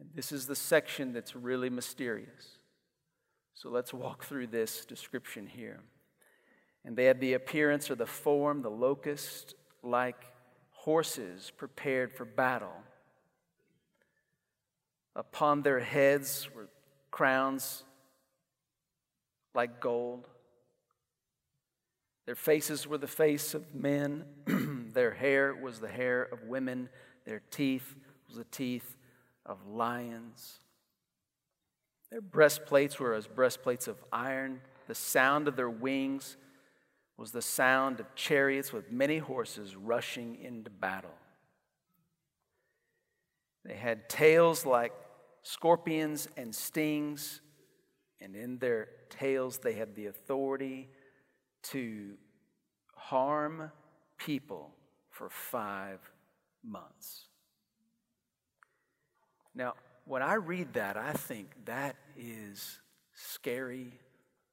And 0.00 0.08
this 0.14 0.32
is 0.32 0.46
the 0.46 0.56
section 0.56 1.12
that's 1.12 1.36
really 1.36 1.68
mysterious. 1.68 2.60
So 3.62 3.68
let's 3.68 3.94
walk 3.94 4.24
through 4.24 4.48
this 4.48 4.84
description 4.84 5.46
here. 5.46 5.78
And 6.84 6.96
they 6.96 7.04
had 7.04 7.20
the 7.20 7.34
appearance 7.34 7.92
or 7.92 7.94
the 7.94 8.06
form, 8.06 8.60
the 8.60 8.68
locust, 8.68 9.54
like 9.84 10.16
horses 10.72 11.52
prepared 11.56 12.12
for 12.12 12.24
battle. 12.24 12.74
Upon 15.14 15.62
their 15.62 15.78
heads 15.78 16.48
were 16.52 16.70
crowns 17.12 17.84
like 19.54 19.80
gold. 19.80 20.26
Their 22.26 22.34
faces 22.34 22.84
were 22.88 22.98
the 22.98 23.06
face 23.06 23.54
of 23.54 23.76
men. 23.76 24.24
their 24.92 25.12
hair 25.12 25.54
was 25.54 25.78
the 25.78 25.86
hair 25.86 26.24
of 26.24 26.42
women. 26.48 26.88
Their 27.26 27.42
teeth 27.52 27.94
was 28.26 28.38
the 28.38 28.44
teeth 28.44 28.96
of 29.46 29.64
lions. 29.68 30.58
Their 32.12 32.20
breastplates 32.20 33.00
were 33.00 33.14
as 33.14 33.26
breastplates 33.26 33.88
of 33.88 33.96
iron. 34.12 34.60
The 34.86 34.94
sound 34.94 35.48
of 35.48 35.56
their 35.56 35.70
wings 35.70 36.36
was 37.16 37.32
the 37.32 37.40
sound 37.40 38.00
of 38.00 38.14
chariots 38.14 38.70
with 38.70 38.92
many 38.92 39.16
horses 39.16 39.74
rushing 39.74 40.36
into 40.36 40.68
battle. 40.68 41.14
They 43.64 43.76
had 43.76 44.10
tails 44.10 44.66
like 44.66 44.92
scorpions 45.40 46.28
and 46.36 46.54
stings, 46.54 47.40
and 48.20 48.36
in 48.36 48.58
their 48.58 48.88
tails 49.08 49.56
they 49.56 49.72
had 49.72 49.94
the 49.94 50.04
authority 50.06 50.90
to 51.62 52.18
harm 52.94 53.72
people 54.18 54.74
for 55.08 55.30
five 55.30 55.98
months. 56.62 57.24
Now, 59.54 59.76
when 60.04 60.22
I 60.22 60.34
read 60.34 60.74
that, 60.74 60.96
I 60.96 61.12
think 61.12 61.50
that 61.66 61.96
is 62.16 62.80
scary, 63.14 63.92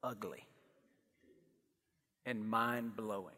ugly, 0.03 0.45
and 2.25 2.47
mind 2.47 2.95
blowing. 2.95 3.33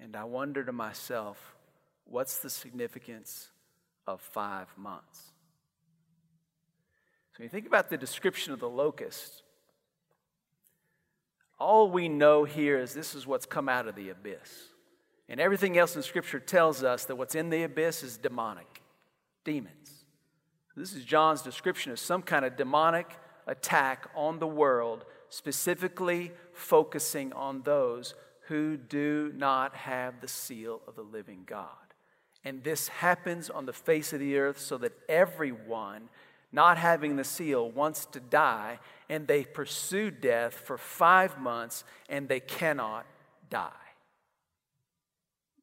And 0.00 0.16
I 0.16 0.24
wonder 0.24 0.64
to 0.64 0.72
myself, 0.72 1.56
what's 2.04 2.38
the 2.38 2.50
significance 2.50 3.50
of 4.06 4.20
five 4.20 4.68
months? 4.76 5.32
So 7.32 7.38
when 7.38 7.46
you 7.46 7.50
think 7.50 7.66
about 7.66 7.90
the 7.90 7.96
description 7.96 8.52
of 8.52 8.60
the 8.60 8.68
locust, 8.68 9.42
all 11.58 11.90
we 11.90 12.08
know 12.08 12.44
here 12.44 12.78
is 12.78 12.94
this 12.94 13.14
is 13.14 13.26
what's 13.26 13.46
come 13.46 13.68
out 13.68 13.88
of 13.88 13.94
the 13.94 14.10
abyss. 14.10 14.68
And 15.28 15.40
everything 15.40 15.78
else 15.78 15.96
in 15.96 16.02
Scripture 16.02 16.38
tells 16.38 16.84
us 16.84 17.06
that 17.06 17.16
what's 17.16 17.34
in 17.34 17.50
the 17.50 17.62
abyss 17.62 18.02
is 18.02 18.16
demonic, 18.16 18.82
demons. 19.44 19.93
This 20.76 20.92
is 20.92 21.04
John's 21.04 21.42
description 21.42 21.92
of 21.92 21.98
some 21.98 22.22
kind 22.22 22.44
of 22.44 22.56
demonic 22.56 23.10
attack 23.46 24.08
on 24.14 24.38
the 24.38 24.46
world, 24.46 25.04
specifically 25.28 26.32
focusing 26.52 27.32
on 27.32 27.62
those 27.62 28.14
who 28.48 28.76
do 28.76 29.32
not 29.36 29.74
have 29.74 30.20
the 30.20 30.28
seal 30.28 30.80
of 30.86 30.96
the 30.96 31.02
living 31.02 31.44
God. 31.46 31.68
And 32.44 32.62
this 32.62 32.88
happens 32.88 33.48
on 33.48 33.66
the 33.66 33.72
face 33.72 34.12
of 34.12 34.20
the 34.20 34.36
earth 34.36 34.58
so 34.58 34.76
that 34.78 34.92
everyone 35.08 36.08
not 36.52 36.78
having 36.78 37.16
the 37.16 37.24
seal 37.24 37.68
wants 37.68 38.06
to 38.06 38.20
die, 38.20 38.78
and 39.08 39.26
they 39.26 39.44
pursue 39.44 40.10
death 40.10 40.54
for 40.54 40.78
five 40.78 41.38
months 41.38 41.82
and 42.08 42.28
they 42.28 42.38
cannot 42.38 43.06
die. 43.50 43.70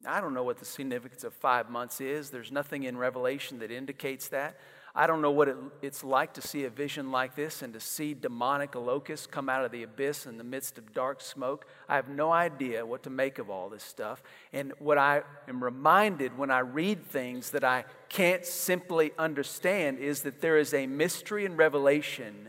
I 0.04 0.20
don't 0.20 0.34
know 0.34 0.42
what 0.42 0.58
the 0.58 0.64
significance 0.64 1.24
of 1.24 1.32
five 1.32 1.70
months 1.70 2.00
is. 2.00 2.30
There's 2.30 2.52
nothing 2.52 2.82
in 2.82 2.98
Revelation 2.98 3.60
that 3.60 3.70
indicates 3.70 4.28
that. 4.28 4.58
I 4.94 5.06
don't 5.06 5.22
know 5.22 5.30
what 5.30 5.48
it, 5.48 5.56
it's 5.80 6.04
like 6.04 6.34
to 6.34 6.42
see 6.42 6.64
a 6.64 6.70
vision 6.70 7.10
like 7.10 7.34
this 7.34 7.62
and 7.62 7.72
to 7.72 7.80
see 7.80 8.12
demonic 8.12 8.74
locusts 8.74 9.26
come 9.26 9.48
out 9.48 9.64
of 9.64 9.72
the 9.72 9.82
abyss 9.84 10.26
in 10.26 10.36
the 10.36 10.44
midst 10.44 10.76
of 10.76 10.92
dark 10.92 11.22
smoke. 11.22 11.66
I 11.88 11.96
have 11.96 12.08
no 12.08 12.30
idea 12.30 12.84
what 12.84 13.02
to 13.04 13.10
make 13.10 13.38
of 13.38 13.48
all 13.48 13.70
this 13.70 13.82
stuff. 13.82 14.22
And 14.52 14.72
what 14.78 14.98
I 14.98 15.22
am 15.48 15.64
reminded 15.64 16.36
when 16.36 16.50
I 16.50 16.58
read 16.58 17.06
things 17.06 17.50
that 17.50 17.64
I 17.64 17.86
can't 18.10 18.44
simply 18.44 19.12
understand 19.18 19.98
is 19.98 20.22
that 20.22 20.42
there 20.42 20.58
is 20.58 20.74
a 20.74 20.86
mystery 20.86 21.46
and 21.46 21.56
Revelation 21.56 22.48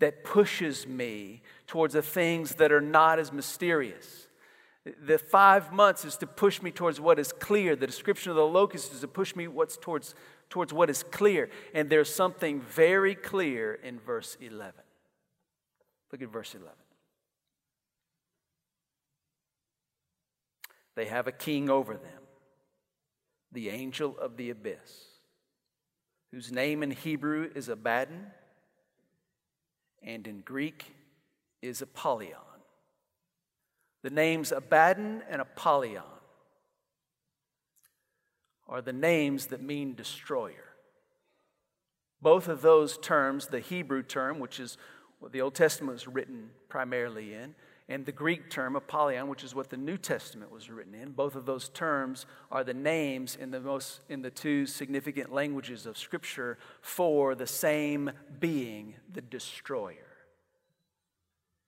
that 0.00 0.24
pushes 0.24 0.88
me 0.88 1.40
towards 1.68 1.94
the 1.94 2.02
things 2.02 2.56
that 2.56 2.72
are 2.72 2.80
not 2.80 3.20
as 3.20 3.32
mysterious. 3.32 4.26
The 5.04 5.18
five 5.18 5.72
months 5.72 6.04
is 6.04 6.16
to 6.18 6.26
push 6.26 6.62
me 6.62 6.70
towards 6.70 7.00
what 7.00 7.18
is 7.18 7.32
clear. 7.32 7.74
The 7.74 7.88
description 7.88 8.30
of 8.30 8.36
the 8.36 8.46
locust 8.46 8.92
is 8.92 9.00
to 9.00 9.08
push 9.08 9.34
me 9.34 9.48
what's 9.48 9.76
towards 9.76 10.14
towards 10.48 10.72
what 10.72 10.90
is 10.90 11.02
clear. 11.02 11.50
And 11.74 11.90
there's 11.90 12.12
something 12.12 12.60
very 12.60 13.14
clear 13.14 13.74
in 13.74 13.98
verse 13.98 14.36
11. 14.40 14.74
Look 16.12 16.22
at 16.22 16.28
verse 16.28 16.54
11. 16.54 16.70
They 20.94 21.06
have 21.06 21.26
a 21.26 21.32
king 21.32 21.68
over 21.68 21.94
them, 21.94 22.22
the 23.52 23.68
angel 23.68 24.16
of 24.18 24.36
the 24.36 24.50
abyss, 24.50 25.04
whose 26.32 26.50
name 26.50 26.82
in 26.82 26.90
Hebrew 26.90 27.50
is 27.54 27.68
Abaddon 27.68 28.26
and 30.02 30.26
in 30.26 30.40
Greek 30.40 30.94
is 31.60 31.82
Apollyon. 31.82 32.38
The 34.02 34.10
names 34.10 34.52
Abaddon 34.52 35.22
and 35.28 35.42
Apollyon 35.42 36.02
are 38.68 38.82
the 38.82 38.92
names 38.92 39.46
that 39.46 39.62
mean 39.62 39.94
destroyer. 39.94 40.74
Both 42.20 42.48
of 42.48 42.62
those 42.62 42.98
terms, 42.98 43.46
the 43.46 43.60
Hebrew 43.60 44.02
term, 44.02 44.38
which 44.38 44.58
is 44.58 44.78
what 45.20 45.32
the 45.32 45.40
Old 45.40 45.54
Testament 45.54 45.92
was 45.92 46.08
written 46.08 46.50
primarily 46.68 47.34
in, 47.34 47.54
and 47.88 48.04
the 48.04 48.12
Greek 48.12 48.50
term, 48.50 48.74
Apollyon, 48.74 49.28
which 49.28 49.44
is 49.44 49.54
what 49.54 49.70
the 49.70 49.76
New 49.76 49.96
Testament 49.96 50.50
was 50.50 50.68
written 50.68 50.94
in, 50.94 51.12
both 51.12 51.36
of 51.36 51.46
those 51.46 51.68
terms 51.68 52.26
are 52.50 52.64
the 52.64 52.74
names 52.74 53.36
in 53.36 53.52
the, 53.52 53.60
most, 53.60 54.00
in 54.08 54.22
the 54.22 54.30
two 54.30 54.66
significant 54.66 55.32
languages 55.32 55.86
of 55.86 55.96
Scripture 55.96 56.58
for 56.80 57.36
the 57.36 57.46
same 57.46 58.10
being, 58.40 58.94
the 59.12 59.22
destroyer 59.22 60.05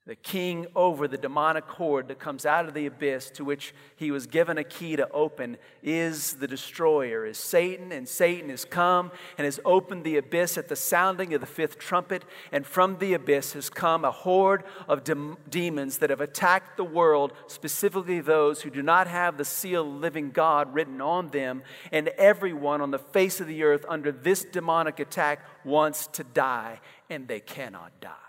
the 0.09 0.17
king 0.17 0.67
over 0.75 1.07
the 1.07 1.19
demonic 1.19 1.65
horde 1.65 2.09
that 2.09 2.19
comes 2.19 2.47
out 2.47 2.67
of 2.67 2.73
the 2.73 2.87
abyss 2.87 3.29
to 3.29 3.45
which 3.45 3.75
he 3.95 4.11
was 4.11 4.27
given 4.27 4.57
a 4.57 4.65
key 4.65 4.97
to 4.97 5.07
open 5.11 5.59
is 5.83 6.33
the 6.37 6.49
destroyer 6.49 7.27
is 7.27 7.37
satan 7.37 7.93
and 7.93 8.09
satan 8.09 8.49
has 8.49 8.65
come 8.65 9.13
and 9.37 9.45
has 9.45 9.61
opened 9.67 10.05
the 10.05 10.17
abyss 10.17 10.57
at 10.57 10.69
the 10.69 10.75
sounding 10.75 11.35
of 11.35 11.43
the 11.43 11.47
fifth 11.47 11.79
trumpet 11.79 12.25
and 12.51 12.67
from 12.67 12.97
the 13.01 13.13
abyss 13.13 13.53
has 13.53 13.69
come 13.69 14.03
a 14.03 14.11
horde 14.11 14.65
of 14.89 15.05
de- 15.05 15.37
demons 15.51 15.99
that 15.99 16.09
have 16.09 16.23
attacked 16.23 16.79
the 16.79 16.85
world 16.85 17.35
specifically 17.47 18.19
those 18.19 18.63
who 18.63 18.71
do 18.71 18.83
not 18.83 19.07
have 19.07 19.37
the 19.37 19.45
seal 19.45 19.83
of 19.83 20.01
living 20.01 20.31
god 20.31 20.73
written 20.73 21.03
on 21.03 21.29
them 21.29 21.63
and 21.93 22.09
everyone 22.17 22.81
on 22.81 22.91
the 22.91 22.99
face 22.99 23.41
of 23.43 23.47
the 23.47 23.63
earth 23.63 23.85
under 23.91 24.11
this 24.11 24.43
demonic 24.43 24.99
attack 24.99 25.45
wants 25.67 26.07
to 26.07 26.25
die 26.25 26.81
and 27.11 27.29
they 27.29 27.41
cannot 27.41 27.93
die 28.01 28.28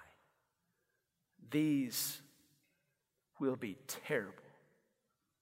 these 1.52 2.22
will 3.40 3.56
be 3.56 3.78
terrible 3.88 4.34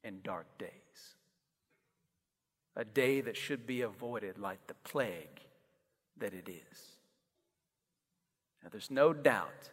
and 0.04 0.24
dark 0.24 0.46
days. 0.58 0.72
A 2.76 2.86
day 2.86 3.22
that 3.22 3.36
should 3.36 3.65
be 3.65 3.82
avoided 3.82 4.38
like 4.38 4.67
the 4.67 4.76
plague 4.84 5.41
that 6.17 6.34
it 6.34 6.48
is. 6.48 6.80
Now, 8.63 8.70
there's 8.72 8.91
no 8.91 9.13
doubt 9.13 9.72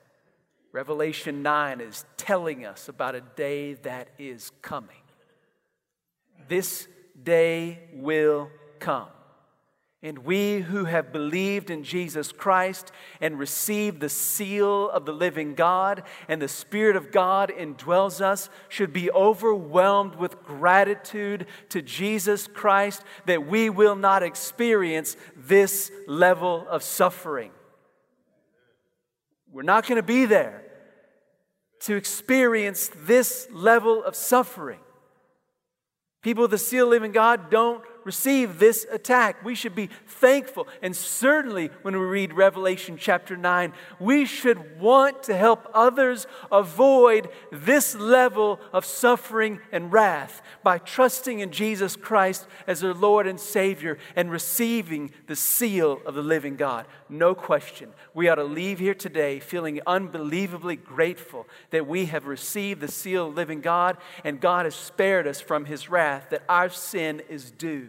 Revelation 0.75 1.43
9 1.43 1.81
is 1.81 2.05
telling 2.17 2.67
us 2.67 2.89
about 2.89 3.15
a 3.15 3.21
day 3.21 3.75
that 3.75 4.09
is 4.19 4.51
coming. 4.61 4.97
This 6.49 6.89
day 7.23 7.79
will 7.93 8.51
come. 8.81 9.07
And 10.05 10.19
we 10.19 10.61
who 10.61 10.85
have 10.85 11.15
believed 11.15 11.71
in 11.71 11.83
Jesus 11.83 12.31
Christ 12.31 12.93
and 13.23 13.39
received 13.39 14.01
the 14.01 14.11
seal 14.11 14.91
of 14.91 15.07
the 15.07 15.15
living 15.15 15.55
God 15.55 16.03
and 16.29 16.43
the 16.43 16.47
Spirit 16.47 16.95
of 16.95 17.11
God 17.11 17.51
indwells 17.51 18.21
us 18.21 18.51
should 18.69 18.93
be 18.93 19.11
overwhelmed 19.11 20.17
with 20.17 20.45
gratitude 20.45 21.47
to 21.71 21.81
Jesus 21.81 22.47
Christ 22.47 23.03
that 23.25 23.47
we 23.47 23.71
will 23.71 23.97
not 23.97 24.23
experience 24.23 25.17
this 25.39 25.91
level 26.07 26.67
of 26.69 26.83
suffering. 26.83 27.51
We're 29.51 29.63
not 29.63 29.87
going 29.87 29.97
to 29.97 30.03
be 30.03 30.27
there 30.27 30.65
to 31.81 31.97
experience 31.97 32.91
this 33.05 33.49
level 33.51 34.05
of 34.05 34.17
suffering. 34.17 34.81
People 36.21 36.45
of 36.45 36.51
the 36.51 36.59
seal 36.59 36.85
of 36.85 36.91
living 36.91 37.13
God 37.13 37.49
don't 37.51 37.83
receive 38.05 38.59
this 38.59 38.87
attack. 38.91 39.45
We 39.45 39.55
should 39.55 39.75
be 39.75 39.89
thankful. 40.07 40.69
And 40.83 40.95
certainly, 40.95 41.71
when 41.83 41.97
we 41.99 42.05
read 42.05 42.33
Revelation 42.33 42.97
chapter 42.99 43.37
9, 43.37 43.73
we 43.99 44.25
should 44.25 44.81
want 44.81 45.23
to 45.25 45.37
help 45.37 45.69
others 45.75 46.27
avoid 46.53 47.29
this 47.51 47.95
level 47.95 48.61
of 48.73 48.85
suffering 48.85 49.61
and 49.73 49.93
wrath 49.93 50.43
by 50.63 50.79
trusting 50.79 51.41
in 51.41 51.51
Jesus 51.51 51.97
Christ 51.97 52.47
as 52.67 52.81
their 52.81 52.95
Lord 52.95 53.27
and 53.27 53.41
Savior 53.41 53.99
and 54.17 54.31
receiving 54.31 55.11
the 55.27 55.37
seal 55.37 56.01
of 56.07 56.15
the 56.15 56.23
living 56.23 56.57
God. 56.57 56.87
No 57.09 57.35
question. 57.35 57.91
We 58.13 58.29
ought 58.29 58.37
to 58.37 58.45
leave 58.45 58.79
here 58.79 58.95
today 58.95 59.41
feeling 59.41 59.81
unbelievably 59.87 60.77
grateful 60.77 61.47
that 61.71 61.87
we 61.87 62.07
have 62.07 62.27
received 62.27 62.81
the 62.81 62.89
seal 62.89 63.29
of 63.29 63.35
the 63.35 63.41
living 63.41 63.61
God 63.61 63.97
and 64.25 64.41
God 64.41 64.67
has 64.67 64.75
spared 64.75 65.27
us 65.27 65.41
from 65.41 65.65
his 65.65 65.89
wrath, 65.89 66.29
that 66.31 66.43
our 66.49 66.69
sin 66.69 67.23
is 67.29 67.51
due. 67.51 67.89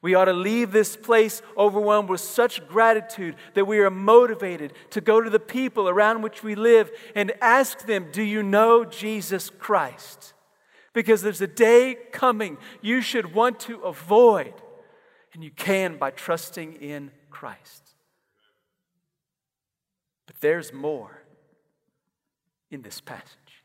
We 0.00 0.14
ought 0.14 0.26
to 0.26 0.32
leave 0.32 0.70
this 0.70 0.96
place 0.96 1.42
overwhelmed 1.56 2.08
with 2.08 2.20
such 2.20 2.66
gratitude 2.68 3.34
that 3.54 3.66
we 3.66 3.80
are 3.80 3.90
motivated 3.90 4.72
to 4.90 5.00
go 5.00 5.20
to 5.20 5.30
the 5.30 5.40
people 5.40 5.88
around 5.88 6.22
which 6.22 6.42
we 6.42 6.54
live 6.54 6.90
and 7.14 7.32
ask 7.40 7.86
them, 7.86 8.08
Do 8.12 8.22
you 8.22 8.42
know 8.42 8.84
Jesus 8.84 9.50
Christ? 9.50 10.34
Because 10.92 11.22
there's 11.22 11.40
a 11.40 11.46
day 11.46 11.96
coming 12.12 12.58
you 12.80 13.00
should 13.00 13.34
want 13.34 13.60
to 13.60 13.80
avoid, 13.80 14.54
and 15.34 15.42
you 15.42 15.50
can 15.50 15.98
by 15.98 16.10
trusting 16.10 16.74
in 16.74 17.10
Christ. 17.30 17.94
But 20.26 20.40
there's 20.40 20.72
more 20.72 21.22
in 22.70 22.82
this 22.82 23.00
passage 23.00 23.64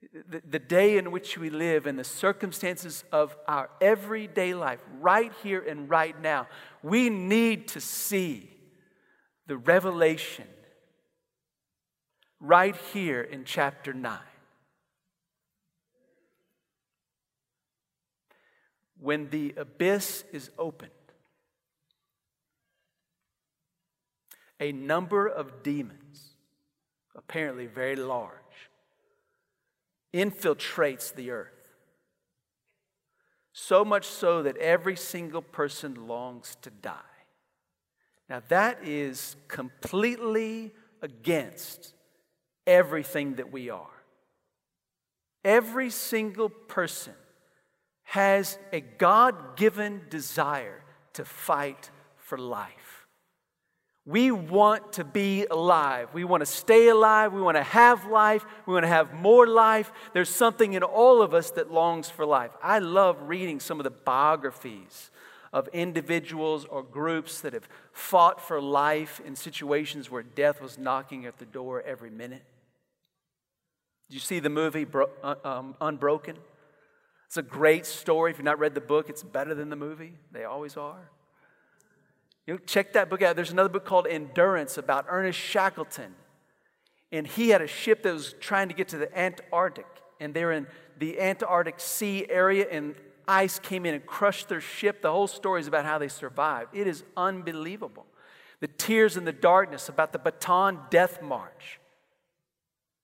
the, 0.00 0.42
the 0.48 0.58
day 0.60 0.96
in 0.96 1.10
which 1.10 1.36
we 1.36 1.50
live 1.50 1.86
and 1.86 1.98
the 1.98 2.04
circumstances 2.04 3.04
of 3.10 3.36
our 3.48 3.68
everyday 3.80 4.54
life, 4.54 4.80
right 5.00 5.32
here 5.42 5.60
and 5.60 5.90
right 5.90 6.20
now, 6.20 6.46
we 6.82 7.10
need 7.10 7.68
to 7.68 7.80
see 7.80 8.48
the 9.46 9.56
revelation 9.56 10.46
right 12.40 12.76
here 12.92 13.22
in 13.22 13.44
chapter 13.44 13.92
9. 13.92 14.18
When 19.00 19.30
the 19.30 19.54
abyss 19.56 20.24
is 20.32 20.50
opened, 20.58 20.90
a 24.60 24.72
number 24.72 25.26
of 25.26 25.62
demons, 25.62 26.34
apparently 27.16 27.66
very 27.66 27.96
large, 27.96 28.32
infiltrates 30.18 31.14
the 31.14 31.30
earth. 31.30 31.52
So 33.52 33.84
much 33.84 34.06
so 34.06 34.42
that 34.42 34.56
every 34.56 34.96
single 34.96 35.42
person 35.42 36.06
longs 36.06 36.56
to 36.62 36.70
die. 36.70 36.92
Now, 38.28 38.42
that 38.48 38.80
is 38.84 39.36
completely 39.48 40.72
against 41.02 41.94
everything 42.66 43.36
that 43.36 43.50
we 43.50 43.70
are. 43.70 43.86
Every 45.44 45.90
single 45.90 46.48
person 46.48 47.14
has 48.02 48.58
a 48.72 48.80
God 48.80 49.56
given 49.56 50.02
desire 50.10 50.82
to 51.14 51.24
fight 51.24 51.90
for 52.16 52.38
life. 52.38 52.87
We 54.08 54.30
want 54.30 54.94
to 54.94 55.04
be 55.04 55.44
alive. 55.50 56.08
We 56.14 56.24
want 56.24 56.40
to 56.40 56.46
stay 56.46 56.88
alive. 56.88 57.34
We 57.34 57.42
want 57.42 57.58
to 57.58 57.62
have 57.62 58.06
life. 58.06 58.42
We 58.64 58.72
want 58.72 58.84
to 58.84 58.88
have 58.88 59.12
more 59.12 59.46
life. 59.46 59.92
There's 60.14 60.30
something 60.30 60.72
in 60.72 60.82
all 60.82 61.20
of 61.20 61.34
us 61.34 61.50
that 61.50 61.70
longs 61.70 62.08
for 62.08 62.24
life. 62.24 62.52
I 62.62 62.78
love 62.78 63.28
reading 63.28 63.60
some 63.60 63.78
of 63.78 63.84
the 63.84 63.90
biographies 63.90 65.10
of 65.52 65.68
individuals 65.74 66.64
or 66.64 66.82
groups 66.82 67.42
that 67.42 67.52
have 67.52 67.68
fought 67.92 68.40
for 68.40 68.62
life 68.62 69.20
in 69.26 69.36
situations 69.36 70.10
where 70.10 70.22
death 70.22 70.62
was 70.62 70.78
knocking 70.78 71.26
at 71.26 71.36
the 71.36 71.44
door 71.44 71.82
every 71.82 72.10
minute. 72.10 72.44
Did 74.08 74.14
you 74.14 74.20
see 74.20 74.40
the 74.40 74.48
movie 74.48 74.84
Bro- 74.84 75.10
uh, 75.22 75.34
um, 75.44 75.74
Unbroken? 75.82 76.38
It's 77.26 77.36
a 77.36 77.42
great 77.42 77.84
story. 77.84 78.30
If 78.30 78.38
you've 78.38 78.46
not 78.46 78.58
read 78.58 78.74
the 78.74 78.80
book, 78.80 79.10
it's 79.10 79.22
better 79.22 79.54
than 79.54 79.68
the 79.68 79.76
movie. 79.76 80.14
They 80.32 80.44
always 80.44 80.78
are. 80.78 81.10
You 82.48 82.54
know, 82.54 82.60
check 82.64 82.94
that 82.94 83.10
book 83.10 83.20
out. 83.20 83.36
There's 83.36 83.50
another 83.50 83.68
book 83.68 83.84
called 83.84 84.06
Endurance 84.06 84.78
about 84.78 85.04
Ernest 85.10 85.38
Shackleton. 85.38 86.14
And 87.12 87.26
he 87.26 87.50
had 87.50 87.60
a 87.60 87.66
ship 87.66 88.02
that 88.04 88.14
was 88.14 88.34
trying 88.40 88.68
to 88.68 88.74
get 88.74 88.88
to 88.88 88.96
the 88.96 89.18
Antarctic. 89.18 89.84
And 90.18 90.32
they're 90.32 90.52
in 90.52 90.66
the 90.98 91.20
Antarctic 91.20 91.78
Sea 91.78 92.24
area, 92.30 92.66
and 92.70 92.94
ice 93.28 93.58
came 93.58 93.84
in 93.84 93.92
and 93.92 94.06
crushed 94.06 94.48
their 94.48 94.62
ship. 94.62 95.02
The 95.02 95.12
whole 95.12 95.26
story 95.26 95.60
is 95.60 95.66
about 95.66 95.84
how 95.84 95.98
they 95.98 96.08
survived. 96.08 96.74
It 96.74 96.86
is 96.86 97.04
unbelievable. 97.18 98.06
The 98.60 98.68
tears 98.68 99.18
in 99.18 99.26
the 99.26 99.32
darkness 99.32 99.90
about 99.90 100.14
the 100.14 100.18
Bataan 100.18 100.88
Death 100.88 101.20
March. 101.20 101.78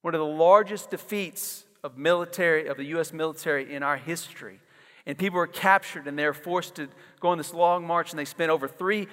One 0.00 0.14
of 0.14 0.20
the 0.20 0.26
largest 0.26 0.88
defeats 0.88 1.66
of 1.83 1.98
military 1.98 2.66
of 2.66 2.78
the 2.78 2.85
US 2.96 3.12
military 3.12 3.74
in 3.74 3.83
our 3.83 3.98
history. 3.98 4.61
And 5.04 5.18
people 5.18 5.37
were 5.37 5.46
captured 5.46 6.07
and 6.07 6.18
they're 6.18 6.33
forced 6.33 6.76
to 6.76 6.88
go 7.20 7.28
on 7.28 7.37
this 7.37 7.52
long 7.52 7.87
march 7.87 8.11
and 8.11 8.18
they 8.18 8.24
spent 8.24 8.50
over 8.50 8.66
3 8.66 9.07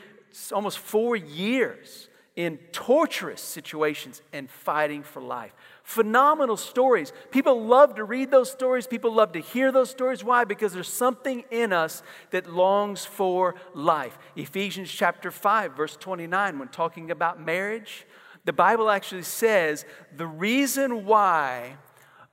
almost 0.51 0.79
4 0.79 1.15
years 1.15 2.09
in 2.35 2.57
torturous 2.71 3.41
situations 3.41 4.21
and 4.31 4.49
fighting 4.49 5.03
for 5.03 5.21
life. 5.21 5.53
Phenomenal 5.83 6.55
stories. 6.55 7.11
People 7.29 7.65
love 7.65 7.95
to 7.95 8.05
read 8.05 8.31
those 8.31 8.49
stories. 8.49 8.87
People 8.87 9.13
love 9.13 9.33
to 9.33 9.39
hear 9.39 9.69
those 9.69 9.89
stories. 9.89 10.23
Why? 10.23 10.45
Because 10.45 10.71
there's 10.71 10.91
something 10.91 11.43
in 11.51 11.73
us 11.73 12.03
that 12.29 12.49
longs 12.49 13.05
for 13.05 13.55
life. 13.73 14.17
Ephesians 14.37 14.89
chapter 14.89 15.29
5, 15.29 15.75
verse 15.75 15.97
29, 15.97 16.57
when 16.57 16.69
talking 16.69 17.11
about 17.11 17.41
marriage, 17.41 18.07
the 18.45 18.53
Bible 18.53 18.89
actually 18.89 19.23
says 19.23 19.85
the 20.15 20.27
reason 20.27 21.05
why 21.05 21.75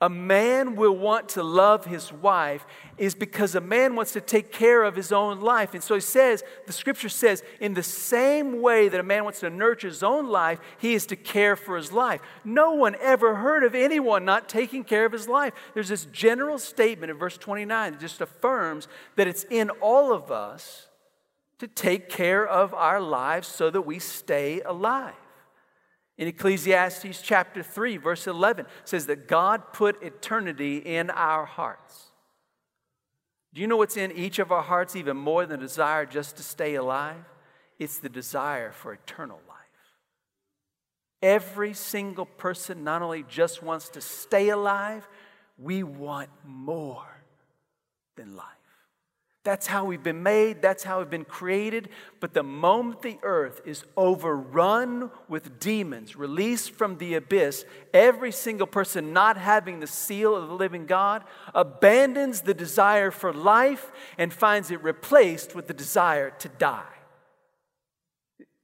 a 0.01 0.09
man 0.09 0.77
will 0.77 0.97
want 0.97 1.31
to 1.31 1.43
love 1.43 1.85
his 1.85 2.13
wife 2.13 2.65
is 2.99 3.17
because 3.17 3.57
a 3.57 3.61
man 3.61 3.97
wants 3.97 4.13
to 4.13 4.21
take 4.21 4.53
care 4.53 4.85
of 4.85 4.95
his 4.95 5.11
own 5.11 5.41
life. 5.41 5.75
And 5.75 5.83
so 5.83 5.97
he 5.97 6.01
says, 6.01 6.45
the 6.67 6.73
scripture 6.73 7.09
says, 7.09 7.43
in 7.59 7.75
the 7.75 7.83
same 7.83 8.63
way 8.63 8.89
that 8.89 9.01
a 9.01 9.05
man 9.05 9.25
wants 9.25 9.41
to 9.41 9.51
nurture 9.51 9.89
his 9.89 10.05
own 10.05 10.29
life, 10.29 10.61
he 10.79 10.95
is 10.95 11.05
to 11.07 11.17
care 11.17 11.57
for 11.57 11.77
his 11.77 11.91
life. 11.91 12.21
No 12.45 12.75
one 12.75 12.95
ever 13.01 13.35
heard 13.35 13.65
of 13.65 13.75
anyone 13.75 14.25
not 14.25 14.49
taking 14.49 14.85
care 14.85 15.05
of 15.05 15.11
his 15.11 15.27
life. 15.27 15.53
There's 15.75 15.89
this 15.89 16.05
general 16.07 16.59
statement 16.59 17.11
in 17.11 17.19
verse 17.19 17.37
29 17.37 17.93
that 17.93 18.01
just 18.01 18.21
affirms 18.21 18.87
that 19.17 19.27
it's 19.27 19.45
in 19.51 19.71
all 19.81 20.13
of 20.13 20.31
us 20.31 20.87
to 21.59 21.67
take 21.67 22.09
care 22.09 22.47
of 22.47 22.73
our 22.73 23.01
lives 23.01 23.49
so 23.49 23.69
that 23.69 23.83
we 23.83 23.99
stay 23.99 24.61
alive 24.61 25.15
in 26.19 26.27
Ecclesiastes 26.27 27.23
chapter 27.23 27.63
3, 27.63 27.97
verse 27.97 28.27
11, 28.27 28.67
says 28.85 29.07
that 29.07 29.29
God 29.29 29.73
put 29.73 30.03
eternity 30.03 30.79
in 30.79 31.11
our 31.11 31.45
hearts. 31.45 32.11
Do 33.55 33.61
you 33.61 33.69
know 33.69 33.77
what's 33.77 33.97
in 33.97 34.13
each 34.13 34.41
of 34.41 34.53
our 34.53 34.63
hearts 34.63 34.97
even 34.97 35.17
more 35.17 35.47
than 35.47 35.61
desire 35.61 36.05
just 36.05 36.37
to 36.37 36.43
stay 36.43 36.75
alive? 36.75 37.25
It's 37.79 37.99
the 37.99 38.09
desire 38.09 38.73
for 38.73 38.93
eternal 38.93 39.41
life. 39.49 39.57
Every 41.23 41.73
single 41.73 42.27
person 42.27 42.85
not 42.85 43.01
only 43.01 43.25
just 43.29 43.63
wants 43.63 43.89
to 43.91 44.01
stay 44.01 44.51
alive, 44.51 45.09
we 45.57 45.83
want 45.85 46.31
more 46.45 47.07
than 48.17 48.37
life. 48.37 48.58
That's 49.45 49.67
how 49.67 49.85
we've 49.85 50.03
been 50.03 50.23
made, 50.23 50.61
that's 50.61 50.85
how 50.85 50.99
we've 50.99 51.09
been 51.09 51.25
created. 51.25 51.89
But 52.21 52.35
the 52.35 52.43
moment 52.43 53.03
the 53.03 53.19
earth 53.23 53.61
is 53.65 53.85
overrun 53.97 55.11
with 55.29 55.59
demons, 55.61 56.17
released 56.17 56.73
from 56.73 56.99
the 56.99 57.15
abyss, 57.15 57.65
every 57.95 58.33
single 58.33 58.67
person 58.67 59.13
not 59.13 59.37
having 59.37 59.81
the 59.81 59.87
seal 59.87 60.35
of 60.35 60.49
the 60.49 60.55
living 60.55 60.87
God 60.87 61.25
abandons 61.55 62.43
the 62.43 62.53
desire 62.53 63.11
for 63.11 63.33
life 63.33 63.91
and 64.19 64.33
finds 64.33 64.71
it 64.71 64.83
replaced 64.83 65.55
with 65.55 65.67
the 65.67 65.75
desire 65.75 66.31
to 66.41 66.49
die. 66.49 66.83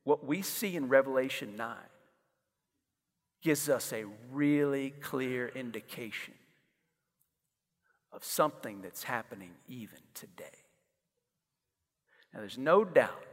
What 0.02 0.26
we 0.26 0.42
see 0.42 0.76
in 0.76 0.88
Revelation 0.88 1.56
9 1.56 1.76
gives 3.42 3.68
us 3.68 3.92
a 3.92 4.04
really 4.32 4.90
clear 4.90 5.48
indication 5.48 6.34
of 8.12 8.22
something 8.24 8.82
that's 8.82 9.04
happening 9.04 9.52
even 9.66 9.98
today. 10.14 10.63
Now, 12.34 12.40
there's 12.40 12.58
no 12.58 12.84
doubt 12.84 13.24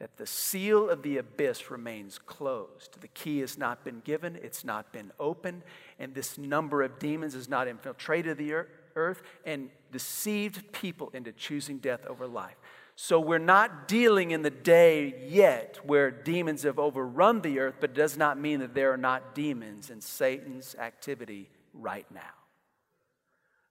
that 0.00 0.16
the 0.16 0.26
seal 0.26 0.90
of 0.90 1.02
the 1.02 1.18
abyss 1.18 1.70
remains 1.70 2.18
closed. 2.18 3.00
The 3.00 3.08
key 3.08 3.40
has 3.40 3.56
not 3.56 3.84
been 3.84 4.00
given, 4.00 4.36
it's 4.42 4.64
not 4.64 4.92
been 4.92 5.12
opened, 5.20 5.62
and 5.98 6.14
this 6.14 6.36
number 6.36 6.82
of 6.82 6.98
demons 6.98 7.34
has 7.34 7.48
not 7.48 7.68
infiltrated 7.68 8.38
the 8.38 8.64
earth 8.96 9.22
and 9.44 9.70
deceived 9.92 10.72
people 10.72 11.10
into 11.14 11.32
choosing 11.32 11.78
death 11.78 12.04
over 12.06 12.26
life. 12.26 12.56
So 12.96 13.18
we're 13.18 13.38
not 13.38 13.88
dealing 13.88 14.30
in 14.30 14.42
the 14.42 14.50
day 14.50 15.26
yet 15.28 15.80
where 15.84 16.10
demons 16.10 16.62
have 16.62 16.78
overrun 16.78 17.40
the 17.40 17.58
earth, 17.58 17.76
but 17.80 17.90
it 17.90 17.96
does 17.96 18.16
not 18.16 18.38
mean 18.38 18.60
that 18.60 18.74
there 18.74 18.92
are 18.92 18.96
not 18.96 19.34
demons 19.34 19.90
in 19.90 20.00
Satan's 20.00 20.74
activity 20.76 21.50
right 21.72 22.06
now. 22.12 22.43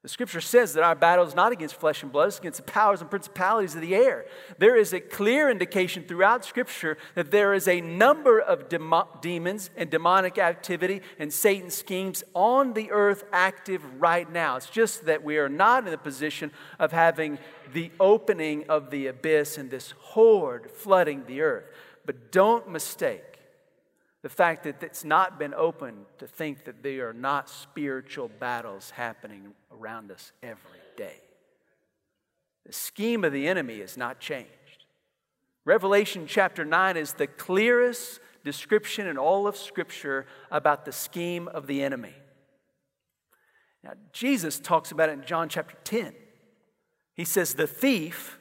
The 0.03 0.09
scripture 0.09 0.41
says 0.41 0.73
that 0.73 0.83
our 0.83 0.95
battle 0.95 1.25
is 1.25 1.33
not 1.33 1.53
against 1.53 1.75
flesh 1.75 2.03
and 2.03 2.11
blood, 2.11 2.27
it's 2.27 2.37
against 2.37 2.57
the 2.57 2.69
powers 2.69 2.99
and 2.99 3.09
principalities 3.09 3.73
of 3.73 3.79
the 3.79 3.95
air. 3.95 4.25
There 4.57 4.75
is 4.75 4.91
a 4.91 4.99
clear 4.99 5.49
indication 5.49 6.03
throughout 6.03 6.43
scripture 6.43 6.97
that 7.15 7.31
there 7.31 7.53
is 7.53 7.69
a 7.69 7.79
number 7.79 8.37
of 8.37 8.67
demo- 8.67 9.07
demons 9.21 9.69
and 9.77 9.89
demonic 9.89 10.37
activity 10.37 11.01
and 11.19 11.31
Satan's 11.31 11.75
schemes 11.75 12.21
on 12.33 12.73
the 12.73 12.91
earth 12.91 13.23
active 13.31 13.81
right 14.01 14.29
now. 14.29 14.57
It's 14.57 14.69
just 14.69 15.05
that 15.05 15.23
we 15.23 15.37
are 15.37 15.47
not 15.47 15.85
in 15.85 15.91
the 15.91 15.97
position 15.97 16.51
of 16.79 16.91
having 16.91 17.39
the 17.71 17.89
opening 17.97 18.65
of 18.67 18.91
the 18.91 19.07
abyss 19.07 19.57
and 19.57 19.71
this 19.71 19.91
horde 19.91 20.69
flooding 20.69 21.23
the 21.27 21.39
earth. 21.39 21.63
But 22.05 22.29
don't 22.33 22.69
mistake 22.69 23.33
the 24.21 24.29
fact 24.29 24.63
that 24.63 24.83
it's 24.83 25.03
not 25.03 25.39
been 25.39 25.53
opened 25.53 26.05
to 26.17 26.27
think 26.27 26.65
that 26.65 26.83
there 26.83 27.09
are 27.09 27.13
not 27.13 27.49
spiritual 27.49 28.29
battles 28.39 28.89
happening 28.89 29.53
around 29.79 30.11
us 30.11 30.31
every 30.41 30.79
day. 30.95 31.21
The 32.65 32.73
scheme 32.73 33.23
of 33.23 33.33
the 33.33 33.47
enemy 33.47 33.79
has 33.79 33.97
not 33.97 34.19
changed. 34.19 34.49
Revelation 35.65 36.25
chapter 36.27 36.65
9 36.65 36.97
is 36.97 37.13
the 37.13 37.27
clearest 37.27 38.19
description 38.43 39.07
in 39.07 39.17
all 39.17 39.47
of 39.47 39.55
Scripture 39.55 40.25
about 40.51 40.85
the 40.85 40.91
scheme 40.91 41.47
of 41.47 41.67
the 41.67 41.81
enemy. 41.81 42.13
Now, 43.83 43.93
Jesus 44.11 44.59
talks 44.59 44.91
about 44.91 45.09
it 45.09 45.13
in 45.13 45.25
John 45.25 45.49
chapter 45.49 45.75
10. 45.83 46.13
He 47.15 47.25
says, 47.25 47.53
The 47.53 47.67
thief, 47.67 48.39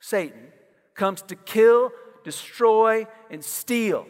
Satan, 0.00 0.52
comes 0.94 1.22
to 1.22 1.36
kill, 1.36 1.90
destroy, 2.24 3.06
and 3.30 3.44
steal 3.44 4.06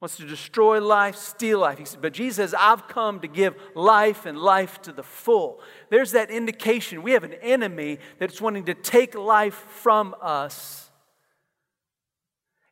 wants 0.00 0.16
to 0.16 0.26
destroy 0.26 0.80
life, 0.80 1.14
steal 1.14 1.58
life. 1.58 1.96
But 2.00 2.14
Jesus 2.14 2.36
says, 2.36 2.54
I've 2.58 2.88
come 2.88 3.20
to 3.20 3.28
give 3.28 3.54
life 3.74 4.24
and 4.24 4.38
life 4.38 4.80
to 4.82 4.92
the 4.92 5.02
full. 5.02 5.60
There's 5.90 6.12
that 6.12 6.30
indication. 6.30 7.02
We 7.02 7.12
have 7.12 7.24
an 7.24 7.34
enemy 7.34 7.98
that's 8.18 8.40
wanting 8.40 8.64
to 8.64 8.74
take 8.74 9.14
life 9.14 9.54
from 9.54 10.14
us. 10.22 10.90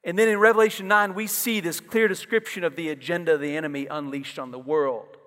And 0.05 0.19
then 0.19 0.29
in 0.29 0.39
Revelation 0.39 0.89
9, 0.89 1.15
we 1.15 1.27
see 1.27 1.61
this 1.61 1.81
clear 1.81 2.09
description 2.09 2.65
of 2.65 2.77
the 2.77 2.89
agenda 2.89 3.35
of 3.35 3.41
the 3.41 3.57
enemy 3.57 3.87
unleashed 3.87 4.39
on 4.39 4.51
the 4.51 4.59
world 4.59 5.19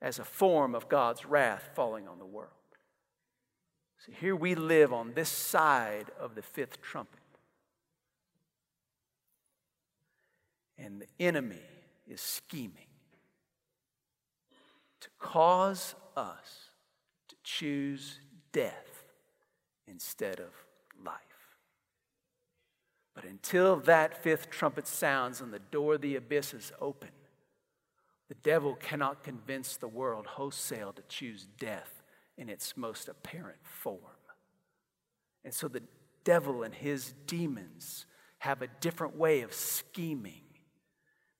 as 0.00 0.18
a 0.18 0.24
form 0.24 0.74
of 0.74 0.88
God's 0.88 1.26
wrath 1.26 1.68
falling 1.74 2.08
on 2.08 2.18
the 2.18 2.24
world. 2.24 2.50
So 4.06 4.12
here 4.18 4.36
we 4.36 4.54
live 4.54 4.92
on 4.92 5.12
this 5.14 5.28
side 5.28 6.06
of 6.18 6.34
the 6.34 6.42
fifth 6.42 6.80
trumpet. 6.80 7.18
And 10.78 11.00
the 11.00 11.24
enemy 11.24 11.62
is 12.06 12.20
scheming 12.20 12.86
to 15.00 15.08
cause 15.18 15.94
us 16.16 16.70
to 17.28 17.36
choose 17.42 18.20
death 18.52 19.04
instead 19.86 20.40
of 20.40 20.50
life. 21.04 21.16
But 23.14 23.24
until 23.24 23.76
that 23.80 24.22
fifth 24.22 24.50
trumpet 24.50 24.86
sounds 24.86 25.40
and 25.40 25.52
the 25.52 25.58
door 25.58 25.94
of 25.94 26.02
the 26.02 26.16
abyss 26.16 26.52
is 26.52 26.72
open, 26.80 27.10
the 28.28 28.34
devil 28.34 28.74
cannot 28.74 29.22
convince 29.22 29.76
the 29.76 29.88
world 29.88 30.26
wholesale 30.26 30.92
to 30.92 31.02
choose 31.08 31.46
death 31.58 32.02
in 32.36 32.48
its 32.48 32.76
most 32.76 33.08
apparent 33.08 33.60
form. 33.62 34.00
And 35.44 35.54
so 35.54 35.68
the 35.68 35.82
devil 36.24 36.62
and 36.62 36.74
his 36.74 37.14
demons 37.26 38.06
have 38.38 38.62
a 38.62 38.68
different 38.80 39.16
way 39.16 39.42
of 39.42 39.54
scheming 39.54 40.42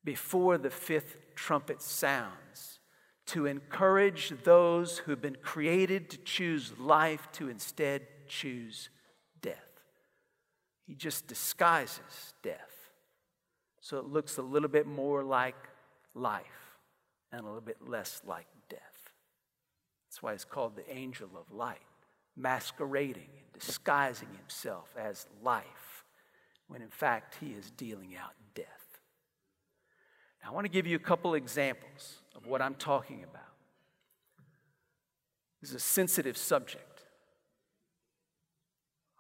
before 0.07 0.57
the 0.57 0.71
fifth 0.71 1.17
trumpet 1.35 1.83
sounds 1.83 2.79
to 3.27 3.45
encourage 3.45 4.33
those 4.45 4.99
who 4.99 5.11
have 5.11 5.21
been 5.21 5.37
created 5.43 6.09
to 6.09 6.17
choose 6.19 6.73
life 6.79 7.29
to 7.33 7.49
instead 7.49 8.07
choose 8.29 8.89
death. 9.43 9.83
He 10.87 10.95
just 10.95 11.27
disguises 11.27 12.35
death 12.43 12.91
so 13.81 13.99
it 13.99 14.07
looks 14.07 14.39
a 14.39 14.43
little 14.43 14.69
bit 14.69 14.87
more 14.87 15.25
like 15.25 15.57
life 16.15 16.79
and 17.33 17.41
a 17.41 17.45
little 17.45 17.61
bit 17.61 17.79
less 17.85 18.23
like 18.25 18.47
death. 18.69 18.81
That's 20.07 20.23
why 20.23 20.33
he's 20.33 20.45
called 20.45 20.77
the 20.77 20.89
angel 20.89 21.31
of 21.37 21.53
light, 21.53 21.79
masquerading 22.37 23.31
and 23.43 23.61
disguising 23.61 24.29
himself 24.37 24.95
as 24.97 25.27
life 25.43 26.05
when 26.69 26.81
in 26.81 26.91
fact 26.91 27.39
he 27.41 27.49
is 27.53 27.73
dealing 27.73 28.15
out 28.17 28.33
I 30.47 30.53
want 30.53 30.65
to 30.65 30.69
give 30.71 30.87
you 30.87 30.95
a 30.95 31.01
couple 31.01 31.35
examples 31.35 32.19
of 32.37 32.47
what 32.47 32.63
I'm 32.63 32.75
talking 32.75 33.25
about. 33.25 33.43
This 35.61 35.71
is 35.71 35.77
a 35.77 35.81
sensitive 35.81 36.37
subject. 36.37 37.03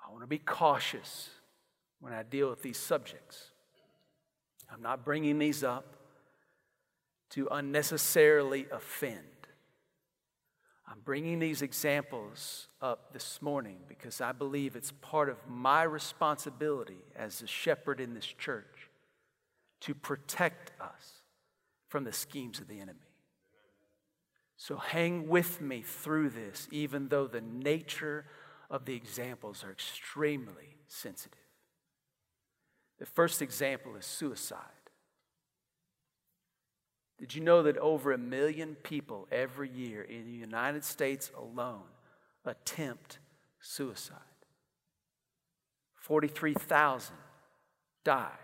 I 0.07 0.11
want 0.13 0.23
to 0.23 0.29
be 0.29 0.39
cautious 0.39 1.31
when 1.99 2.13
I 2.13 2.23
deal 2.23 2.49
with 2.49 2.63
these 2.63 2.77
subjects. 2.77 3.51
I'm 4.73 4.83
not 4.83 5.05
bringing 5.05 5.41
these 5.41 5.65
up 5.65 5.97
to 7.31 7.49
unnecessarily 7.51 8.67
offend. 8.71 9.19
I'm 10.89 11.01
bringing 11.05 11.41
these 11.41 11.61
examples 11.61 12.69
up 12.81 13.13
this 13.13 13.43
morning 13.43 13.79
because 13.89 14.21
I 14.21 14.31
believe 14.31 14.77
it's 14.77 14.93
part 15.01 15.29
of 15.29 15.39
my 15.49 15.83
responsibility 15.83 17.03
as 17.17 17.43
a 17.43 17.49
shepherd 17.49 17.99
in 17.99 18.15
this 18.15 18.27
church 18.27 18.91
to 19.81 19.95
protect 19.95 20.71
us 20.81 21.16
from 21.97 22.05
the 22.05 22.13
schemes 22.13 22.61
of 22.61 22.69
the 22.69 22.79
enemy. 22.79 23.09
So 24.59 24.77
hang 24.77 25.29
with 25.29 25.63
me 25.63 25.81
through 25.81 26.29
this, 26.29 26.69
even 26.71 27.09
though 27.09 27.27
the 27.27 27.41
nature 27.41 28.27
of 28.69 28.85
the 28.85 28.95
examples 28.95 29.65
are 29.65 29.71
extremely 29.71 30.77
sensitive. 30.89 31.39
The 32.99 33.07
first 33.07 33.41
example 33.41 33.97
is 33.97 34.05
suicide. 34.05 34.61
Did 37.17 37.35
you 37.35 37.41
know 37.41 37.63
that 37.63 37.79
over 37.79 38.13
a 38.13 38.19
million 38.19 38.75
people 38.75 39.27
every 39.33 39.71
year 39.71 40.03
in 40.03 40.27
the 40.27 40.33
United 40.33 40.85
States 40.85 41.31
alone 41.35 41.89
attempt 42.45 43.21
suicide? 43.59 44.19
43,000 45.95 47.17
die. 48.05 48.37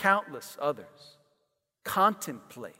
Countless 0.00 0.56
others 0.58 1.18
contemplate 1.84 2.74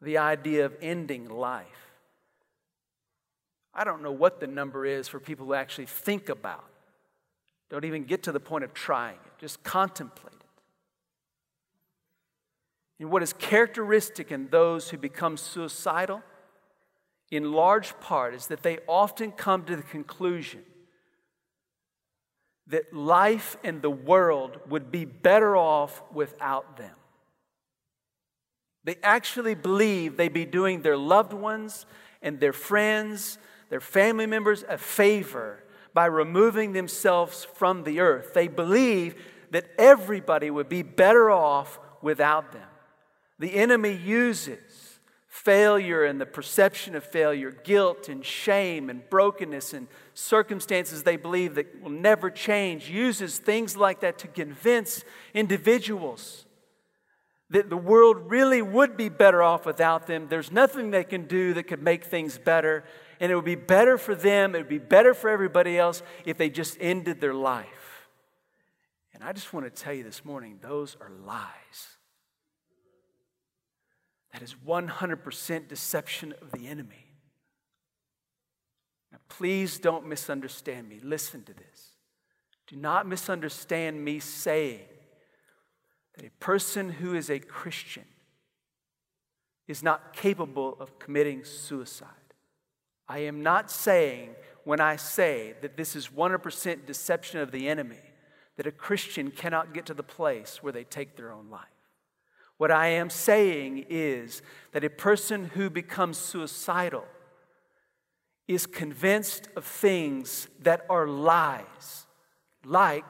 the 0.00 0.16
idea 0.16 0.64
of 0.64 0.74
ending 0.80 1.28
life. 1.28 1.66
I 3.74 3.84
don't 3.84 4.02
know 4.02 4.12
what 4.12 4.40
the 4.40 4.46
number 4.46 4.86
is 4.86 5.06
for 5.06 5.20
people 5.20 5.44
who 5.44 5.52
actually 5.52 5.84
think 5.84 6.30
about 6.30 6.64
don't 7.68 7.84
even 7.84 8.04
get 8.04 8.22
to 8.22 8.32
the 8.32 8.40
point 8.40 8.64
of 8.64 8.72
trying 8.72 9.16
it, 9.16 9.32
just 9.38 9.62
contemplate 9.64 10.32
it. 10.32 10.62
And 13.00 13.10
what 13.10 13.22
is 13.22 13.34
characteristic 13.34 14.32
in 14.32 14.48
those 14.48 14.88
who 14.88 14.96
become 14.96 15.36
suicidal, 15.36 16.22
in 17.30 17.52
large 17.52 17.98
part, 18.00 18.32
is 18.34 18.46
that 18.46 18.62
they 18.62 18.78
often 18.88 19.30
come 19.30 19.64
to 19.64 19.76
the 19.76 19.82
conclusion 19.82 20.62
that 22.68 22.92
life 22.92 23.56
and 23.62 23.80
the 23.80 23.90
world 23.90 24.58
would 24.68 24.90
be 24.90 25.04
better 25.04 25.56
off 25.56 26.02
without 26.12 26.76
them. 26.76 26.94
They 28.84 28.96
actually 29.02 29.54
believe 29.54 30.16
they'd 30.16 30.32
be 30.32 30.44
doing 30.44 30.82
their 30.82 30.96
loved 30.96 31.32
ones 31.32 31.86
and 32.22 32.38
their 32.38 32.52
friends, 32.52 33.38
their 33.68 33.80
family 33.80 34.26
members 34.26 34.64
a 34.68 34.78
favor 34.78 35.64
by 35.92 36.06
removing 36.06 36.72
themselves 36.72 37.44
from 37.44 37.84
the 37.84 38.00
earth. 38.00 38.34
They 38.34 38.48
believe 38.48 39.14
that 39.50 39.66
everybody 39.78 40.50
would 40.50 40.68
be 40.68 40.82
better 40.82 41.30
off 41.30 41.80
without 42.02 42.52
them. 42.52 42.68
The 43.38 43.54
enemy 43.54 43.92
uses 43.92 44.85
failure 45.36 46.04
and 46.04 46.20
the 46.20 46.26
perception 46.26 46.96
of 46.96 47.04
failure, 47.04 47.50
guilt 47.50 48.08
and 48.08 48.24
shame 48.24 48.88
and 48.88 49.08
brokenness 49.10 49.74
and 49.74 49.86
circumstances 50.14 51.02
they 51.02 51.16
believe 51.16 51.54
that 51.54 51.82
will 51.82 51.90
never 51.90 52.30
change, 52.30 52.88
uses 52.88 53.38
things 53.38 53.76
like 53.76 54.00
that 54.00 54.18
to 54.18 54.28
convince 54.28 55.04
individuals 55.34 56.46
that 57.50 57.70
the 57.70 57.76
world 57.76 58.30
really 58.30 58.62
would 58.62 58.96
be 58.96 59.08
better 59.08 59.42
off 59.42 59.66
without 59.66 60.06
them. 60.06 60.26
There's 60.28 60.50
nothing 60.50 60.90
they 60.90 61.04
can 61.04 61.26
do 61.26 61.54
that 61.54 61.64
could 61.64 61.82
make 61.82 62.04
things 62.04 62.38
better 62.38 62.84
and 63.20 63.30
it 63.30 63.34
would 63.34 63.44
be 63.44 63.54
better 63.54 63.96
for 63.98 64.14
them, 64.14 64.54
it 64.54 64.58
would 64.58 64.68
be 64.68 64.78
better 64.78 65.14
for 65.14 65.30
everybody 65.30 65.78
else 65.78 66.02
if 66.24 66.36
they 66.36 66.50
just 66.50 66.76
ended 66.80 67.20
their 67.20 67.34
life. 67.34 68.08
And 69.14 69.22
I 69.22 69.32
just 69.32 69.52
want 69.52 69.64
to 69.66 69.82
tell 69.82 69.94
you 69.94 70.02
this 70.02 70.24
morning 70.24 70.58
those 70.60 70.96
are 71.00 71.10
lies. 71.24 71.95
That 74.36 74.42
is 74.42 74.54
100% 74.66 75.66
deception 75.66 76.34
of 76.42 76.52
the 76.52 76.68
enemy. 76.68 77.06
Now, 79.10 79.16
please 79.30 79.78
don't 79.78 80.06
misunderstand 80.06 80.90
me. 80.90 81.00
Listen 81.02 81.42
to 81.44 81.54
this. 81.54 81.92
Do 82.66 82.76
not 82.76 83.08
misunderstand 83.08 84.04
me 84.04 84.18
saying 84.18 84.84
that 86.14 86.26
a 86.26 86.30
person 86.38 86.90
who 86.90 87.14
is 87.14 87.30
a 87.30 87.38
Christian 87.38 88.04
is 89.68 89.82
not 89.82 90.12
capable 90.12 90.76
of 90.80 90.98
committing 90.98 91.42
suicide. 91.42 92.10
I 93.08 93.20
am 93.20 93.42
not 93.42 93.70
saying 93.70 94.34
when 94.64 94.80
I 94.80 94.96
say 94.96 95.54
that 95.62 95.78
this 95.78 95.96
is 95.96 96.08
100% 96.08 96.84
deception 96.84 97.40
of 97.40 97.52
the 97.52 97.70
enemy, 97.70 98.02
that 98.58 98.66
a 98.66 98.72
Christian 98.72 99.30
cannot 99.30 99.72
get 99.72 99.86
to 99.86 99.94
the 99.94 100.02
place 100.02 100.62
where 100.62 100.74
they 100.74 100.84
take 100.84 101.16
their 101.16 101.32
own 101.32 101.48
life. 101.48 101.75
What 102.58 102.70
I 102.70 102.88
am 102.88 103.10
saying 103.10 103.86
is 103.90 104.40
that 104.72 104.84
a 104.84 104.90
person 104.90 105.46
who 105.54 105.68
becomes 105.68 106.16
suicidal 106.16 107.04
is 108.48 108.66
convinced 108.66 109.48
of 109.56 109.64
things 109.64 110.48
that 110.60 110.86
are 110.88 111.06
lies, 111.06 112.06
like 112.64 113.04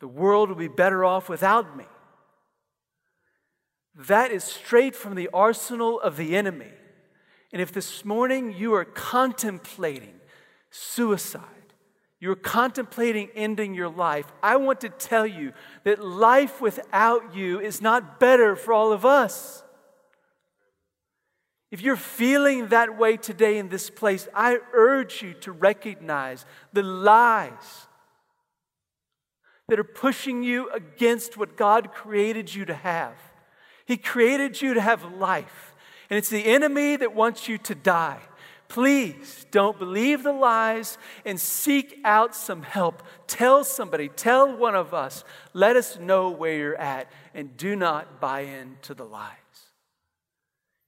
the 0.00 0.08
world 0.08 0.48
will 0.48 0.56
be 0.56 0.68
better 0.68 1.04
off 1.04 1.28
without 1.28 1.76
me. 1.76 1.84
That 3.94 4.30
is 4.30 4.44
straight 4.44 4.94
from 4.94 5.14
the 5.16 5.28
arsenal 5.34 6.00
of 6.00 6.16
the 6.16 6.36
enemy. 6.36 6.72
And 7.52 7.60
if 7.60 7.72
this 7.72 8.04
morning 8.04 8.54
you 8.56 8.74
are 8.74 8.84
contemplating 8.84 10.20
suicide, 10.70 11.42
you're 12.20 12.34
contemplating 12.34 13.28
ending 13.34 13.74
your 13.74 13.88
life, 13.88 14.26
I 14.42 14.56
want 14.56 14.80
to 14.80 14.88
tell 14.88 15.26
you 15.26 15.52
that 15.84 16.04
life 16.04 16.60
without 16.60 17.34
you 17.34 17.60
is 17.60 17.80
not 17.80 18.18
better 18.18 18.56
for 18.56 18.72
all 18.72 18.92
of 18.92 19.04
us. 19.04 19.62
If 21.70 21.82
you're 21.82 21.96
feeling 21.96 22.68
that 22.68 22.98
way 22.98 23.16
today 23.16 23.58
in 23.58 23.68
this 23.68 23.90
place, 23.90 24.26
I 24.34 24.58
urge 24.72 25.22
you 25.22 25.34
to 25.34 25.52
recognize 25.52 26.46
the 26.72 26.82
lies 26.82 27.86
that 29.68 29.78
are 29.78 29.84
pushing 29.84 30.42
you 30.42 30.70
against 30.70 31.36
what 31.36 31.56
God 31.56 31.92
created 31.92 32.54
you 32.54 32.64
to 32.64 32.74
have. 32.74 33.14
He 33.84 33.96
created 33.96 34.60
you 34.60 34.74
to 34.74 34.80
have 34.80 35.14
life 35.14 35.74
and 36.10 36.16
it's 36.16 36.30
the 36.30 36.46
enemy 36.46 36.96
that 36.96 37.14
wants 37.14 37.48
you 37.48 37.58
to 37.58 37.74
die. 37.74 38.20
Please 38.68 39.46
don't 39.50 39.78
believe 39.78 40.22
the 40.22 40.32
lies 40.32 40.98
and 41.24 41.40
seek 41.40 41.98
out 42.04 42.34
some 42.34 42.62
help. 42.62 43.02
Tell 43.26 43.64
somebody, 43.64 44.08
tell 44.08 44.54
one 44.54 44.74
of 44.74 44.92
us, 44.92 45.24
let 45.54 45.74
us 45.74 45.98
know 45.98 46.28
where 46.28 46.54
you're 46.54 46.76
at, 46.76 47.10
and 47.32 47.56
do 47.56 47.74
not 47.74 48.20
buy 48.20 48.40
into 48.40 48.92
the 48.92 49.06
lies. 49.06 49.32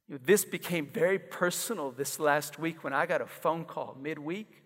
You 0.08 0.16
know, 0.16 0.20
this 0.22 0.44
became 0.44 0.88
very 0.88 1.18
personal 1.18 1.90
this 1.90 2.20
last 2.20 2.58
week 2.58 2.84
when 2.84 2.92
I 2.92 3.06
got 3.06 3.22
a 3.22 3.26
phone 3.26 3.64
call 3.64 3.96
midweek 3.98 4.62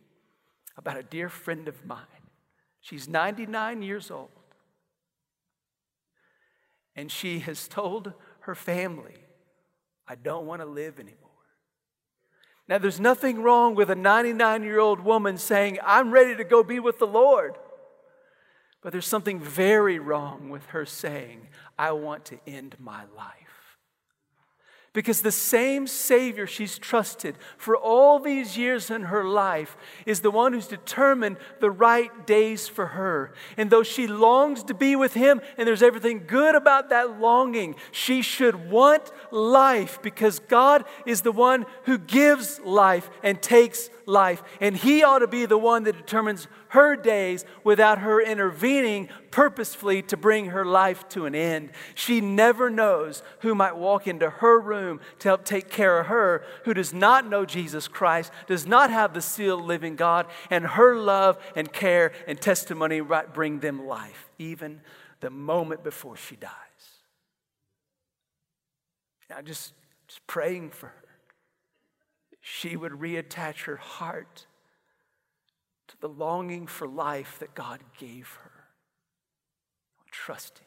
about 0.77 0.97
a 0.97 1.03
dear 1.05 1.29
friend 1.29 1.69
of 1.69 1.87
mine. 1.87 2.01
She's 2.81 3.09
99 3.09 3.83
years 3.83 4.11
old. 4.11 4.31
And 6.97 7.13
she 7.13 7.41
has 7.41 7.69
told 7.69 8.13
her 8.41 8.55
family, 8.55 9.15
I 10.07 10.17
don't 10.17 10.47
want 10.47 10.63
to 10.63 10.67
live 10.67 10.99
anymore. 10.99 11.19
Now, 12.67 12.79
there's 12.79 13.01
nothing 13.01 13.43
wrong 13.43 13.75
with 13.75 13.91
a 13.91 13.95
99 13.95 14.63
year 14.63 14.79
old 14.79 15.01
woman 15.01 15.37
saying, 15.37 15.79
I'm 15.85 16.11
ready 16.11 16.35
to 16.37 16.45
go 16.45 16.63
be 16.63 16.81
with 16.81 16.99
the 16.99 17.07
Lord. 17.07 17.57
But 18.81 18.93
there's 18.93 19.07
something 19.07 19.41
very 19.41 19.99
wrong 19.99 20.51
with 20.51 20.67
her 20.67 20.87
saying, 20.87 21.49
I 21.79 21.93
want 21.93 22.25
to 22.27 22.39
end 22.47 22.77
my 22.79 23.05
life. 23.17 23.44
Because 24.95 25.23
the 25.23 25.33
same 25.33 25.89
Savior 25.89 26.47
she's 26.47 26.79
trusted 26.79 27.35
for 27.59 27.77
all 27.77 28.21
these 28.21 28.57
years 28.57 28.91
in 28.91 29.03
her 29.03 29.25
life 29.25 29.77
is 30.07 30.21
the 30.21 30.31
one 30.31 30.53
who's 30.53 30.69
determined 30.69 31.37
the 31.59 31.71
right 31.71 32.27
days 32.29 32.69
for 32.69 32.87
her. 32.87 33.35
And 33.57 33.71
though 33.71 33.83
she 33.83 34.07
longs 34.07 34.63
to 34.63 34.73
be 34.73 34.95
with 34.95 35.15
Him, 35.15 35.41
and 35.59 35.67
there's 35.67 35.83
everything 35.83 36.25
good 36.29 36.55
about 36.55 36.91
that 36.91 37.19
longing, 37.21 37.75
she 37.91 38.23
should 38.23 38.71
want 38.71 39.11
life 39.33 40.01
because 40.01 40.39
God 40.39 40.85
is 41.05 41.23
the 41.23 41.33
one 41.33 41.67
who 41.87 41.99
gives 41.99 42.61
life 42.61 43.11
and 43.25 43.43
takes 43.43 43.91
life. 44.07 44.43
And 44.61 44.77
He 44.77 45.03
ought 45.03 45.21
to 45.21 45.27
be 45.27 45.47
the 45.47 45.59
one 45.59 45.85
that 45.85 45.97
determines 45.97 46.47
her 46.69 46.97
days 46.97 47.45
without 47.63 47.99
her 47.99 48.21
intervening 48.21 49.09
purposefully 49.31 50.03
to 50.03 50.17
bring 50.17 50.47
her 50.47 50.65
life 50.65 51.09
to 51.11 51.27
an 51.27 51.35
end. 51.35 51.71
She 51.95 52.21
never 52.21 52.71
knows 52.71 53.23
who 53.41 53.55
might 53.55 53.77
walk 53.77 54.07
into 54.07 54.31
her 54.31 54.59
room 54.61 55.01
to 55.21 55.29
help 55.29 55.45
take 55.45 55.71
care 55.71 56.01
of 56.01 56.07
her 56.07 56.45
who 56.65 56.75
does 56.75 56.93
not 56.93 57.29
know 57.29 57.45
Jesus 57.45 57.89
Christ, 57.89 58.33
does 58.47 58.67
not 58.67 58.91
have 58.91 59.15
the 59.15 59.21
seal 59.21 59.59
of 59.59 59.65
living 59.65 59.97
God, 59.97 60.27
and 60.51 60.65
her 60.67 60.97
love 60.97 61.39
and 61.55 61.73
care 61.73 62.13
and 62.27 62.41
testimony 62.41 63.01
bring 63.33 63.61
them 63.61 63.87
life, 63.87 64.31
even 64.39 64.81
the 65.21 65.31
moment 65.31 65.83
before 65.83 66.17
she 66.17 66.37
dies. 66.37 66.51
I'm 69.35 69.45
just, 69.45 69.73
just 70.07 70.27
praying 70.27 70.71
for 70.71 70.87
her 70.87 71.04
she 72.47 72.77
would 72.77 72.93
reattach 72.93 73.65
her 73.65 73.77
heart 73.77 74.45
to 75.89 75.99
the 76.03 76.09
longing 76.11 76.67
for 76.67 76.87
life 76.87 77.39
that 77.39 77.55
God 77.55 77.81
gave 77.99 78.29
her. 78.43 78.51
Trusting. 80.11 80.67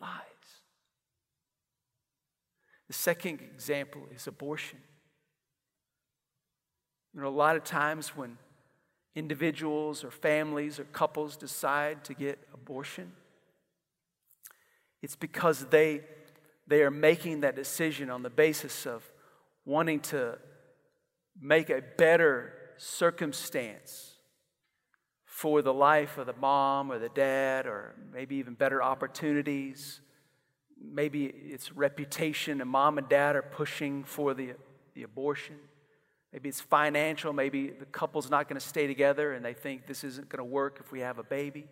Lies. 0.00 0.12
The 2.86 2.92
second 2.92 3.40
example 3.40 4.02
is 4.14 4.28
abortion. 4.28 4.78
You 7.12 7.22
know, 7.22 7.26
a 7.26 7.28
lot 7.28 7.56
of 7.56 7.64
times 7.64 8.10
when 8.10 8.38
individuals 9.16 10.04
or 10.04 10.12
families 10.12 10.78
or 10.78 10.84
couples 10.84 11.36
decide 11.36 12.04
to 12.04 12.14
get 12.14 12.38
abortion, 12.54 13.10
it's 15.02 15.16
because 15.16 15.66
they, 15.66 16.02
they 16.68 16.82
are 16.82 16.92
making 16.92 17.40
that 17.40 17.56
decision 17.56 18.08
on 18.08 18.22
the 18.22 18.30
basis 18.30 18.86
of 18.86 19.02
wanting 19.64 20.00
to 20.00 20.38
make 21.40 21.70
a 21.70 21.82
better 21.96 22.52
circumstance 22.76 24.14
for 25.24 25.62
the 25.62 25.72
life 25.72 26.18
of 26.18 26.26
the 26.26 26.34
mom 26.34 26.92
or 26.92 26.98
the 26.98 27.08
dad, 27.08 27.66
or 27.66 27.94
maybe 28.12 28.36
even 28.36 28.54
better 28.54 28.82
opportunities. 28.82 30.00
Maybe 30.82 31.26
it's 31.26 31.72
reputation, 31.72 32.60
and 32.60 32.68
mom 32.68 32.98
and 32.98 33.08
dad 33.08 33.36
are 33.36 33.42
pushing 33.42 34.04
for 34.04 34.34
the, 34.34 34.54
the 34.94 35.02
abortion. 35.02 35.56
Maybe 36.32 36.48
it's 36.48 36.60
financial. 36.60 37.32
Maybe 37.32 37.70
the 37.70 37.86
couple's 37.86 38.30
not 38.30 38.48
going 38.48 38.60
to 38.60 38.66
stay 38.66 38.86
together 38.86 39.32
and 39.32 39.44
they 39.44 39.54
think 39.54 39.86
this 39.86 40.04
isn't 40.04 40.28
going 40.28 40.38
to 40.38 40.44
work 40.44 40.78
if 40.80 40.92
we 40.92 41.00
have 41.00 41.18
a 41.18 41.24
baby. 41.24 41.66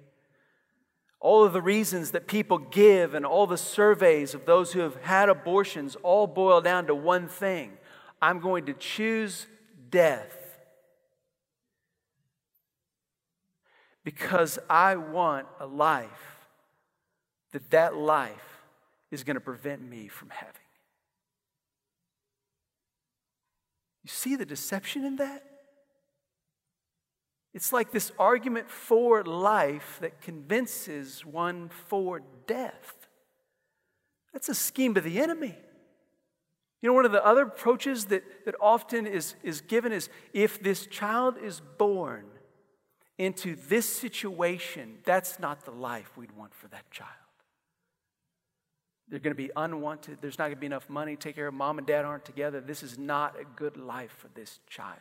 All 1.21 1.45
of 1.45 1.53
the 1.53 1.63
reasons 1.63 2.13
that 2.13 2.29
people 2.29 2.59
give 2.59 3.15
and 3.15 3.27
all 3.27 3.47
the 3.47 3.57
surveys 3.57 4.35
of 4.35 4.47
those 4.47 4.73
who 4.73 4.81
have 4.81 5.03
had 5.03 5.29
abortions 5.29 5.97
all 6.03 6.27
boil 6.27 6.61
down 6.61 6.87
to 6.87 6.95
one 6.95 7.29
thing 7.29 7.73
I'm 8.23 8.41
going 8.41 8.67
to 8.67 8.73
choose 8.73 9.47
death 9.91 10.37
because 14.05 14.59
I 14.71 14.97
want 14.97 15.47
a 15.61 15.67
life 15.67 16.09
that 17.53 17.71
that 17.71 17.97
life 17.97 18.63
is 19.11 19.25
going 19.25 19.35
to 19.35 19.41
prevent 19.41 19.83
me 19.83 20.09
from 20.09 20.31
having. 20.31 20.55
You 24.05 24.11
see 24.11 24.37
the 24.37 24.47
deception 24.47 25.05
in 25.05 25.17
that? 25.17 25.45
It's 27.55 27.73
like 27.73 27.91
this 27.91 28.13
argument 28.19 28.71
for 28.71 29.25
life 29.25 29.99
that 30.01 30.21
convinces 30.21 31.25
one 31.25 31.71
for 31.71 32.23
death. 32.47 33.09
That's 34.33 34.49
a 34.49 34.55
scheme 34.55 34.97
of 34.97 35.05
the 35.05 35.19
enemy. 35.19 35.57
You 36.81 36.89
know, 36.89 36.95
one 36.95 37.05
of 37.05 37.13
the 37.13 37.25
other 37.25 37.43
approaches 37.43 38.07
that, 38.07 38.23
that 38.45 38.55
often 38.61 39.07
is, 39.07 39.35
is 39.43 39.61
given 39.61 39.93
is 39.93 40.09
if 40.33 40.63
this 40.63 40.87
child 40.87 41.37
is 41.43 41.61
born 41.77 42.27
into 43.17 43.57
this 43.69 43.89
situation, 43.89 44.99
that's 45.05 45.41
not 45.41 45.65
the 45.65 45.73
life 45.73 46.17
we'd 46.17 46.37
want 46.37 46.55
for 46.55 46.69
that 46.69 46.89
child. 46.91 47.11
They're 49.09 49.19
going 49.19 49.35
to 49.35 49.43
be 49.43 49.51
unwanted. 49.57 50.19
There's 50.21 50.39
not 50.39 50.45
going 50.45 50.57
to 50.57 50.61
be 50.61 50.67
enough 50.67 50.89
money 50.89 51.17
take 51.17 51.35
care 51.35 51.49
of 51.49 51.55
mom 51.55 51.79
and 51.79 51.87
dad 51.87 52.05
aren't 52.05 52.25
together. 52.25 52.61
This 52.61 52.83
is 52.83 52.99
not 52.99 53.41
a 53.41 53.45
good 53.45 53.77
life 53.77 54.15
for 54.19 54.29
this 54.35 54.61
child. 54.69 54.99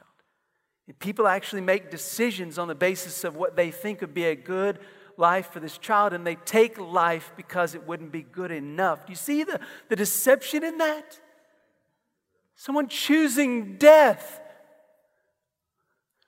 People 1.00 1.28
actually 1.28 1.62
make 1.62 1.91
decisions 1.91 2.58
on 2.58 2.67
the 2.67 2.76
basis 2.76 3.23
of 3.23 3.36
what 3.36 3.56
they 3.56 3.71
think 3.71 4.02
would 4.02 4.13
be 4.13 4.26
a 4.26 4.36
good 4.36 4.80
life 5.17 5.52
for 5.52 5.60
this 5.60 5.78
child, 5.78 6.13
and 6.13 6.26
they 6.26 6.36
take 6.36 6.78
life 6.78 7.34
because 7.36 7.76
it 7.76 7.86
wouldn't 7.86 8.12
be 8.12 8.21
good 8.21 8.52
enough. 8.52 9.06
Do 9.06 9.12
you 9.12 9.17
see 9.17 9.43
the, 9.43 9.60
the 9.89 9.95
deception 9.95 10.63
in 10.63 10.78
that? 10.78 11.19
Someone 12.56 12.88
choosing 12.88 13.78
death 13.78 14.39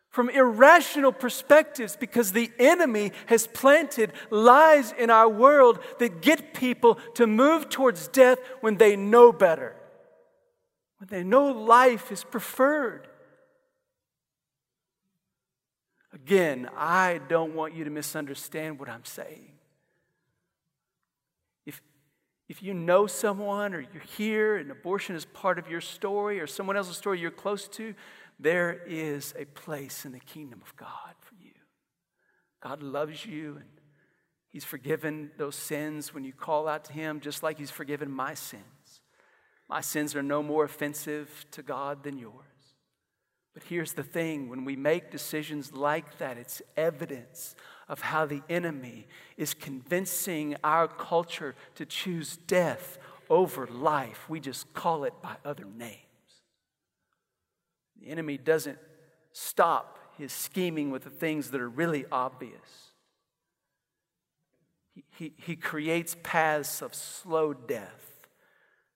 from 0.09 0.29
irrational 0.29 1.11
perspectives 1.11 1.95
because 1.95 2.31
the 2.31 2.51
enemy 2.59 3.11
has 3.27 3.47
planted 3.47 4.11
lies 4.29 4.91
in 4.91 5.09
our 5.09 5.29
world 5.29 5.79
that 5.99 6.21
get 6.21 6.53
people 6.53 6.95
to 7.15 7.27
move 7.27 7.69
towards 7.69 8.07
death 8.09 8.39
when 8.59 8.77
they 8.77 8.95
know 8.95 9.31
better, 9.31 9.75
when 10.97 11.07
they 11.09 11.23
know 11.23 11.45
life 11.45 12.11
is 12.11 12.23
preferred. 12.23 13.07
Again, 16.23 16.69
I 16.75 17.21
don't 17.27 17.55
want 17.55 17.73
you 17.73 17.83
to 17.85 17.89
misunderstand 17.89 18.79
what 18.79 18.89
I'm 18.89 19.05
saying. 19.05 19.53
If 21.65 21.81
if 22.47 22.63
you 22.63 22.73
know 22.73 23.07
someone 23.07 23.73
or 23.73 23.81
you're 23.81 24.03
here 24.17 24.57
and 24.57 24.71
abortion 24.71 25.15
is 25.15 25.25
part 25.25 25.59
of 25.59 25.69
your 25.69 25.81
story 25.81 26.39
or 26.39 26.47
someone 26.47 26.75
else's 26.75 26.97
story 26.97 27.19
you're 27.19 27.31
close 27.31 27.67
to, 27.69 27.93
there 28.39 28.81
is 28.87 29.33
a 29.37 29.45
place 29.45 30.05
in 30.05 30.11
the 30.11 30.19
kingdom 30.19 30.61
of 30.65 30.75
God 30.75 31.13
for 31.19 31.35
you. 31.35 31.51
God 32.61 32.81
loves 32.81 33.25
you 33.25 33.57
and 33.57 33.69
He's 34.49 34.65
forgiven 34.65 35.29
those 35.37 35.55
sins 35.55 36.13
when 36.13 36.23
you 36.23 36.33
call 36.33 36.67
out 36.67 36.85
to 36.85 36.93
Him, 36.93 37.19
just 37.19 37.43
like 37.43 37.59
He's 37.59 37.69
forgiven 37.69 38.11
my 38.11 38.33
sins. 38.33 38.63
My 39.69 39.81
sins 39.81 40.15
are 40.15 40.23
no 40.23 40.41
more 40.41 40.63
offensive 40.63 41.45
to 41.51 41.61
God 41.61 42.03
than 42.03 42.17
yours. 42.17 42.48
But 43.59 43.67
here's 43.67 43.91
the 43.91 44.03
thing 44.03 44.47
when 44.47 44.63
we 44.63 44.77
make 44.77 45.11
decisions 45.11 45.73
like 45.73 46.17
that, 46.19 46.37
it's 46.37 46.61
evidence 46.77 47.57
of 47.89 47.99
how 47.99 48.25
the 48.25 48.41
enemy 48.49 49.05
is 49.35 49.53
convincing 49.53 50.55
our 50.63 50.87
culture 50.87 51.55
to 51.75 51.85
choose 51.85 52.37
death 52.47 52.97
over 53.29 53.67
life. 53.67 54.29
We 54.29 54.39
just 54.39 54.73
call 54.73 55.03
it 55.03 55.13
by 55.21 55.35
other 55.43 55.65
names. 55.65 55.97
The 58.01 58.07
enemy 58.07 58.37
doesn't 58.37 58.77
stop 59.33 59.99
his 60.17 60.31
scheming 60.31 60.89
with 60.89 61.03
the 61.03 61.09
things 61.09 61.51
that 61.51 61.59
are 61.59 61.67
really 61.67 62.05
obvious. 62.13 62.93
He, 65.11 65.33
he, 65.35 65.57
creates 65.57 66.15
paths 66.23 66.81
of 66.81 66.95
slow 66.95 67.53
death 67.53 68.25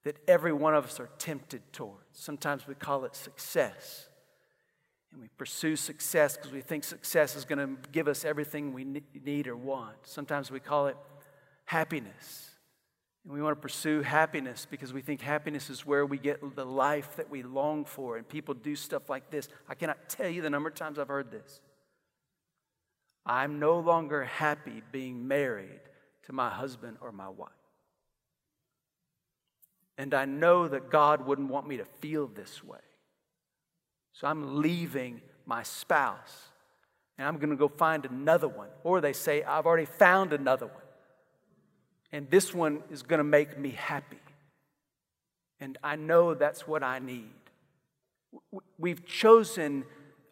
that 0.05 0.19
every 0.25 0.53
one 0.53 0.73
of 0.73 0.85
us 0.85 1.01
are 1.01 1.09
tempted 1.19 1.73
towards. 1.73 2.05
Sometimes 2.13 2.65
we 2.65 2.75
call 2.75 3.03
it 3.03 3.13
success. 3.13 4.07
And 5.13 5.21
we 5.21 5.29
pursue 5.37 5.75
success 5.75 6.35
because 6.35 6.51
we 6.51 6.61
think 6.61 6.83
success 6.83 7.35
is 7.35 7.45
going 7.45 7.59
to 7.59 7.89
give 7.91 8.07
us 8.07 8.25
everything 8.25 8.73
we 8.73 8.83
need 9.23 9.47
or 9.47 9.55
want. 9.55 9.95
Sometimes 10.03 10.49
we 10.49 10.59
call 10.59 10.87
it 10.87 10.97
happiness. 11.65 12.49
And 13.23 13.31
we 13.31 13.41
want 13.41 13.55
to 13.55 13.61
pursue 13.61 14.01
happiness 14.01 14.67
because 14.69 14.91
we 14.91 15.01
think 15.01 15.21
happiness 15.21 15.69
is 15.69 15.85
where 15.85 16.05
we 16.05 16.17
get 16.17 16.55
the 16.55 16.65
life 16.65 17.15
that 17.17 17.29
we 17.29 17.43
long 17.43 17.85
for. 17.85 18.17
And 18.17 18.27
people 18.27 18.55
do 18.55 18.75
stuff 18.75 19.07
like 19.07 19.29
this. 19.29 19.47
I 19.69 19.75
cannot 19.75 20.09
tell 20.09 20.27
you 20.27 20.41
the 20.41 20.49
number 20.49 20.67
of 20.67 20.75
times 20.75 20.97
I've 20.97 21.07
heard 21.07 21.31
this. 21.31 21.61
I'm 23.23 23.59
no 23.59 23.79
longer 23.79 24.25
happy 24.25 24.81
being 24.91 25.27
married 25.27 25.79
to 26.23 26.33
my 26.33 26.49
husband 26.49 26.97
or 27.01 27.11
my 27.11 27.29
wife. 27.29 27.51
And 29.97 30.15
I 30.15 30.25
know 30.25 30.67
that 30.67 30.89
God 30.89 31.25
wouldn't 31.25 31.49
want 31.49 31.67
me 31.67 31.77
to 31.77 31.85
feel 31.85 32.27
this 32.27 32.63
way. 32.63 32.79
So 34.13 34.27
I'm 34.27 34.61
leaving 34.61 35.21
my 35.45 35.63
spouse 35.63 36.49
and 37.17 37.27
I'm 37.27 37.37
going 37.37 37.49
to 37.49 37.55
go 37.55 37.67
find 37.67 38.05
another 38.05 38.47
one. 38.47 38.69
Or 38.83 39.01
they 39.01 39.13
say, 39.13 39.43
I've 39.43 39.65
already 39.65 39.85
found 39.85 40.33
another 40.33 40.67
one. 40.67 40.75
and 42.11 42.29
this 42.29 42.53
one 42.53 42.83
is 42.91 43.01
going 43.01 43.17
to 43.17 43.23
make 43.23 43.57
me 43.57 43.71
happy. 43.71 44.19
And 45.59 45.77
I 45.83 45.95
know 45.95 46.33
that's 46.35 46.67
what 46.67 46.83
I 46.83 46.99
need. 46.99 47.31
We've 48.77 49.05
chosen 49.05 49.85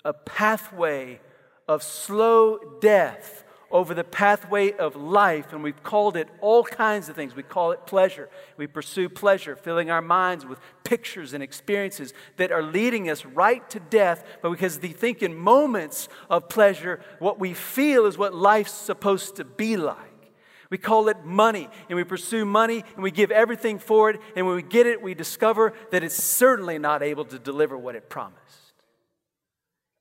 a 0.06 0.14
pathway 0.14 1.20
of 1.68 1.82
slow 1.84 2.60
death 2.82 3.41
over 3.72 3.94
the 3.94 4.04
pathway 4.04 4.72
of 4.74 4.96
life, 4.96 5.54
and 5.54 5.64
we've 5.64 5.84
called 5.84 6.18
it 6.18 6.28
all 6.42 6.64
kinds 6.64 7.10
of 7.10 7.16
things. 7.16 7.36
We 7.36 7.44
call 7.44 7.72
it 7.72 7.86
pleasure. 7.86 8.30
We 8.58 8.68
pursue 8.68 9.10
pleasure, 9.10 9.56
filling 9.56 9.90
our 9.90 10.02
minds 10.02 10.46
with 10.46 10.60
pictures 10.84 11.34
and 11.34 11.42
experiences 11.42 12.14
that 12.38 12.52
are 12.52 12.62
leading 12.62 13.10
us 13.10 13.26
right 13.26 13.68
to 13.70 13.80
death, 13.80 14.26
but 14.42 14.52
because 14.52 14.80
we 14.80 14.90
think 14.90 15.24
in 15.24 15.36
moments 15.36 16.10
of 16.30 16.50
pleasure, 16.50 17.02
what 17.20 17.40
we 17.40 17.54
feel 17.54 18.06
is 18.06 18.18
what 18.18 18.36
life's 18.36 18.74
supposed 18.74 19.38
to 19.38 19.46
be 19.46 19.78
like. 19.78 19.98
We 20.70 20.78
call 20.78 21.10
it 21.10 21.26
money, 21.26 21.68
and 21.90 21.98
we 21.98 22.06
pursue 22.06 22.46
money, 22.46 22.86
and 22.96 23.04
we 23.04 23.12
give 23.12 23.30
everything 23.30 23.78
for 23.78 24.10
it, 24.10 24.22
and 24.38 24.48
when 24.48 24.56
we 24.56 24.64
get 24.64 24.88
it, 24.88 25.02
we 25.02 25.14
discover 25.14 25.74
that 25.92 26.02
it's 26.02 26.16
certainly 26.16 26.80
not 26.80 27.04
able 27.04 27.26
to 27.26 27.38
deliver 27.38 27.78
what 27.78 27.96
it 27.96 28.10
promised. 28.10 28.61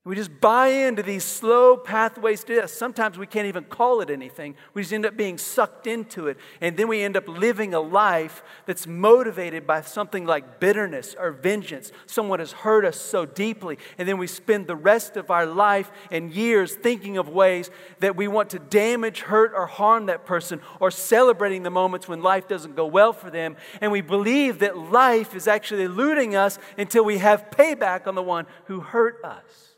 We 0.02 0.16
just 0.16 0.40
buy 0.40 0.68
into 0.68 1.02
these 1.02 1.24
slow 1.24 1.76
pathways 1.76 2.42
to 2.44 2.54
death. 2.54 2.70
Sometimes 2.70 3.18
we 3.18 3.26
can't 3.26 3.46
even 3.46 3.64
call 3.64 4.00
it 4.00 4.08
anything. 4.08 4.54
We 4.72 4.80
just 4.80 4.94
end 4.94 5.04
up 5.04 5.14
being 5.14 5.36
sucked 5.36 5.86
into 5.86 6.26
it. 6.28 6.38
And 6.62 6.74
then 6.78 6.88
we 6.88 7.02
end 7.02 7.18
up 7.18 7.28
living 7.28 7.74
a 7.74 7.80
life 7.80 8.42
that's 8.64 8.86
motivated 8.86 9.66
by 9.66 9.82
something 9.82 10.24
like 10.24 10.58
bitterness 10.58 11.14
or 11.18 11.32
vengeance. 11.32 11.92
Someone 12.06 12.38
has 12.38 12.52
hurt 12.52 12.86
us 12.86 12.98
so 12.98 13.26
deeply. 13.26 13.76
And 13.98 14.08
then 14.08 14.16
we 14.16 14.26
spend 14.26 14.68
the 14.68 14.74
rest 14.74 15.18
of 15.18 15.30
our 15.30 15.44
life 15.44 15.92
and 16.10 16.32
years 16.32 16.74
thinking 16.74 17.18
of 17.18 17.28
ways 17.28 17.70
that 17.98 18.16
we 18.16 18.26
want 18.26 18.48
to 18.50 18.58
damage, 18.58 19.20
hurt, 19.20 19.52
or 19.54 19.66
harm 19.66 20.06
that 20.06 20.24
person, 20.24 20.62
or 20.80 20.90
celebrating 20.90 21.62
the 21.62 21.68
moments 21.68 22.08
when 22.08 22.22
life 22.22 22.48
doesn't 22.48 22.74
go 22.74 22.86
well 22.86 23.12
for 23.12 23.28
them. 23.28 23.54
And 23.82 23.92
we 23.92 24.00
believe 24.00 24.60
that 24.60 24.78
life 24.78 25.34
is 25.34 25.46
actually 25.46 25.84
eluding 25.84 26.36
us 26.36 26.58
until 26.78 27.04
we 27.04 27.18
have 27.18 27.50
payback 27.50 28.06
on 28.06 28.14
the 28.14 28.22
one 28.22 28.46
who 28.64 28.80
hurt 28.80 29.22
us. 29.22 29.69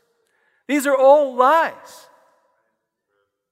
These 0.67 0.87
are 0.87 0.95
all 0.95 1.35
lies. 1.35 2.07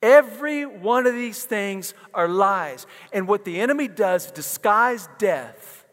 Every 0.01 0.65
one 0.65 1.05
of 1.05 1.13
these 1.13 1.43
things 1.43 1.93
are 2.13 2.27
lies. 2.27 2.87
And 3.13 3.27
what 3.27 3.45
the 3.45 3.59
enemy 3.59 3.87
does, 3.87 4.31
disguise 4.31 5.07
death 5.19 5.85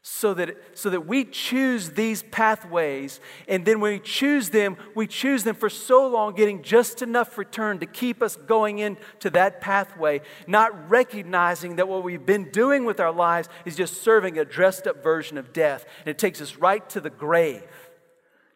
so 0.00 0.32
that, 0.34 0.56
so 0.78 0.90
that 0.90 1.06
we 1.06 1.24
choose 1.24 1.90
these 1.90 2.22
pathways. 2.22 3.20
And 3.48 3.64
then 3.64 3.80
when 3.80 3.94
we 3.94 3.98
choose 3.98 4.50
them, 4.50 4.76
we 4.94 5.06
choose 5.06 5.42
them 5.42 5.56
for 5.56 5.68
so 5.68 6.06
long, 6.06 6.34
getting 6.34 6.62
just 6.62 7.02
enough 7.02 7.36
return 7.36 7.80
to 7.80 7.86
keep 7.86 8.22
us 8.22 8.36
going 8.36 8.78
into 8.78 9.28
that 9.30 9.60
pathway, 9.60 10.20
not 10.46 10.88
recognizing 10.88 11.76
that 11.76 11.88
what 11.88 12.04
we've 12.04 12.24
been 12.24 12.50
doing 12.50 12.84
with 12.84 13.00
our 13.00 13.12
lives 13.12 13.48
is 13.64 13.74
just 13.74 14.02
serving 14.02 14.38
a 14.38 14.44
dressed 14.44 14.86
up 14.86 15.02
version 15.02 15.36
of 15.36 15.52
death. 15.52 15.84
And 16.00 16.08
it 16.08 16.18
takes 16.18 16.40
us 16.40 16.56
right 16.56 16.88
to 16.90 17.00
the 17.00 17.10
grave, 17.10 17.68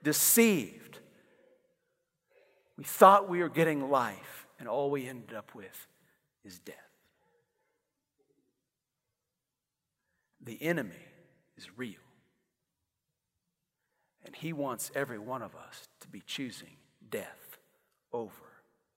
deceived 0.02 0.81
we 2.82 2.86
thought 2.86 3.28
we 3.28 3.38
were 3.38 3.48
getting 3.48 3.92
life, 3.92 4.48
and 4.58 4.68
all 4.68 4.90
we 4.90 5.06
ended 5.06 5.36
up 5.36 5.54
with 5.54 5.86
is 6.44 6.58
death. 6.58 6.74
The 10.44 10.60
enemy 10.60 11.06
is 11.56 11.68
real. 11.76 12.00
And 14.26 14.34
he 14.34 14.52
wants 14.52 14.90
every 14.96 15.20
one 15.20 15.42
of 15.42 15.54
us 15.54 15.86
to 16.00 16.08
be 16.08 16.24
choosing 16.26 16.74
death 17.08 17.56
over 18.12 18.32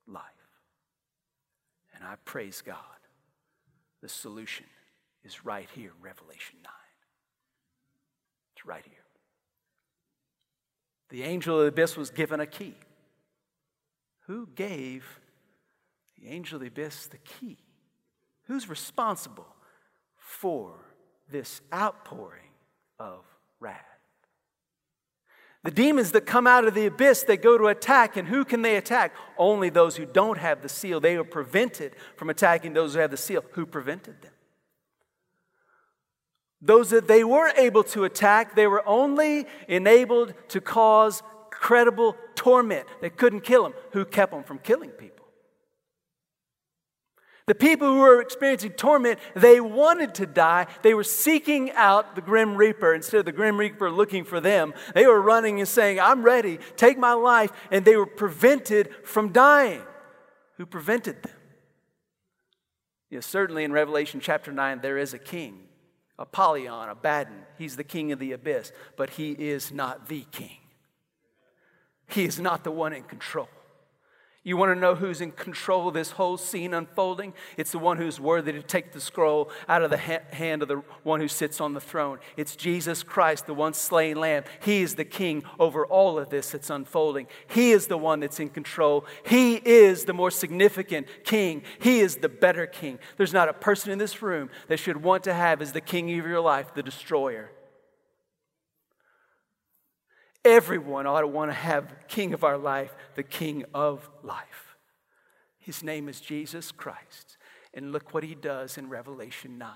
life. 0.08 0.24
And 1.94 2.04
I 2.04 2.16
praise 2.26 2.64
God. 2.66 2.78
The 4.02 4.10
solution 4.10 4.66
is 5.24 5.46
right 5.46 5.70
here, 5.76 5.92
Revelation 6.02 6.56
9. 6.64 6.74
It's 8.56 8.66
right 8.66 8.84
here. 8.84 8.96
The 11.10 11.22
angel 11.22 11.60
of 11.60 11.66
the 11.66 11.68
abyss 11.68 11.96
was 11.96 12.10
given 12.10 12.40
a 12.40 12.48
key. 12.48 12.74
Who 14.28 14.48
gave 14.56 15.20
the 16.20 16.30
angel 16.30 16.58
of 16.58 16.62
the 16.62 16.68
abyss 16.68 17.08
the 17.08 17.18
key? 17.18 17.58
Who's 18.48 18.70
responsible 18.70 19.48
for 20.18 20.74
this 21.30 21.62
outpouring 21.74 22.52
of 23.00 23.24
wrath? 23.60 23.82
The 25.64 25.72
demons 25.72 26.12
that 26.12 26.28
come 26.28 26.46
out 26.46 26.66
of 26.66 26.76
the 26.76 26.86
abyss, 26.86 27.24
they 27.24 27.38
go 27.38 27.58
to 27.58 27.68
attack, 27.68 28.18
and 28.18 28.28
who 28.28 28.46
can 28.46 28.62
they 28.62 28.76
attack? 28.76 29.14
Only 29.36 29.70
those 29.70 29.96
who 29.96 30.06
don't 30.06 30.38
have 30.38 30.62
the 30.62 30.70
seal. 30.70 31.00
They 31.00 31.16
are 31.16 31.24
prevented 31.24 31.96
from 32.16 32.30
attacking 32.30 32.74
those 32.74 32.94
who 32.94 33.00
have 33.00 33.10
the 33.10 33.18
seal. 33.18 33.44
Who 33.54 33.66
prevented 33.66 34.22
them? 34.22 34.32
Those 36.62 36.92
that 36.92 37.08
they 37.08 37.24
were 37.24 37.50
able 37.58 37.84
to 37.86 38.04
attack, 38.04 38.56
they 38.56 38.68
were 38.68 38.88
only 38.88 39.48
enabled 39.68 40.34
to 40.50 40.62
cause 40.62 41.24
incredible 41.56 42.16
torment. 42.36 42.86
that 43.02 43.18
couldn't 43.18 43.42
kill 43.42 43.66
him. 43.66 43.74
Who 43.92 44.06
kept 44.06 44.32
them 44.32 44.44
from 44.44 44.60
killing 44.60 44.92
people? 44.92 45.26
The 47.48 47.56
people 47.56 47.88
who 47.88 48.00
were 48.00 48.22
experiencing 48.22 48.72
torment, 48.72 49.20
they 49.36 49.62
wanted 49.62 50.16
to 50.16 50.26
die. 50.26 50.66
They 50.82 50.96
were 50.96 51.04
seeking 51.04 51.72
out 51.72 52.16
the 52.16 52.22
Grim 52.22 52.56
Reaper 52.56 52.94
instead 52.94 53.20
of 53.20 53.26
the 53.26 53.32
Grim 53.32 53.58
Reaper 53.58 53.92
looking 53.92 54.24
for 54.24 54.42
them. 54.42 54.74
They 54.96 55.06
were 55.06 55.22
running 55.22 55.60
and 55.60 55.68
saying, 55.68 56.00
I'm 56.00 56.24
ready, 56.24 56.58
take 56.76 56.98
my 56.98 57.14
life. 57.14 57.52
And 57.70 57.86
they 57.86 57.96
were 57.96 58.08
prevented 58.08 58.90
from 59.04 59.32
dying. 59.32 59.84
Who 60.58 60.66
prevented 60.66 61.22
them? 61.22 61.34
Yes, 63.12 63.28
certainly 63.28 63.64
in 63.64 63.72
Revelation 63.72 64.20
chapter 64.20 64.52
9, 64.52 64.82
there 64.82 64.98
is 64.98 65.14
a 65.14 65.20
king, 65.20 65.68
Apollyon, 66.18 66.90
Abaddon. 66.90 67.44
He's 67.60 67.76
the 67.76 67.84
king 67.84 68.12
of 68.12 68.18
the 68.18 68.32
abyss, 68.32 68.72
but 68.98 69.12
he 69.12 69.32
is 69.34 69.72
not 69.72 70.08
the 70.08 70.26
king. 70.32 70.58
He 72.08 72.26
is 72.26 72.40
not 72.40 72.64
the 72.64 72.72
one 72.72 72.94
in 72.94 73.04
control. 73.04 73.50
You 74.48 74.58
want 74.58 74.76
to 74.76 74.80
know 74.80 74.94
who's 74.94 75.22
in 75.22 75.32
control 75.32 75.88
of 75.88 75.96
this 75.96 76.12
whole 76.12 76.38
scene 76.38 76.76
unfolding? 76.76 77.34
It's 77.58 77.72
the 77.72 77.80
one 77.80 77.98
who's 77.98 78.20
worthy 78.20 78.52
to 78.52 78.62
take 78.62 78.92
the 78.92 79.02
scroll 79.02 79.50
out 79.68 79.82
of 79.82 79.90
the 79.90 79.98
ha- 79.98 80.20
hand 80.32 80.62
of 80.62 80.68
the 80.68 80.84
one 81.02 81.20
who 81.20 81.28
sits 81.28 81.60
on 81.60 81.74
the 81.74 81.82
throne. 81.82 82.20
It's 82.38 82.56
Jesus 82.56 83.02
Christ, 83.02 83.48
the 83.48 83.56
one 83.56 83.74
slain 83.74 84.18
lamb. 84.18 84.44
He 84.62 84.84
is 84.84 84.94
the 84.94 85.04
king 85.04 85.44
over 85.58 85.84
all 85.84 86.20
of 86.20 86.30
this 86.30 86.52
that's 86.52 86.70
unfolding. 86.70 87.26
He 87.48 87.72
is 87.72 87.88
the 87.88 87.98
one 87.98 88.20
that's 88.20 88.40
in 88.40 88.50
control. 88.50 89.08
He 89.26 89.56
is 89.56 90.06
the 90.06 90.14
more 90.14 90.30
significant 90.30 91.08
king. 91.24 91.64
He 91.80 92.02
is 92.02 92.18
the 92.18 92.30
better 92.30 92.68
king. 92.68 93.00
There's 93.18 93.34
not 93.34 93.50
a 93.50 93.54
person 93.54 93.92
in 93.92 93.98
this 93.98 94.22
room 94.22 94.52
that 94.68 94.78
should 94.78 95.02
want 95.02 95.24
to 95.24 95.34
have 95.34 95.60
as 95.60 95.72
the 95.72 95.82
king 95.82 96.08
of 96.20 96.28
your 96.28 96.40
life 96.40 96.72
the 96.76 96.84
destroyer. 96.84 97.50
Everyone 100.46 101.08
ought 101.08 101.22
to 101.22 101.28
want 101.28 101.50
to 101.50 101.56
have 101.56 101.92
King 102.08 102.34
of 102.34 102.44
our 102.44 102.58
life, 102.58 102.96
the 103.16 103.24
King 103.24 103.66
of 103.74 104.08
life. 104.22 104.78
His 105.58 105.82
name 105.82 106.08
is 106.08 106.22
Jesus 106.22 106.72
Christ. 106.72 107.38
And 107.74 107.92
look 107.92 108.14
what 108.14 108.24
he 108.24 108.36
does 108.36 108.78
in 108.78 108.88
Revelation 108.88 109.58
9 109.58 109.70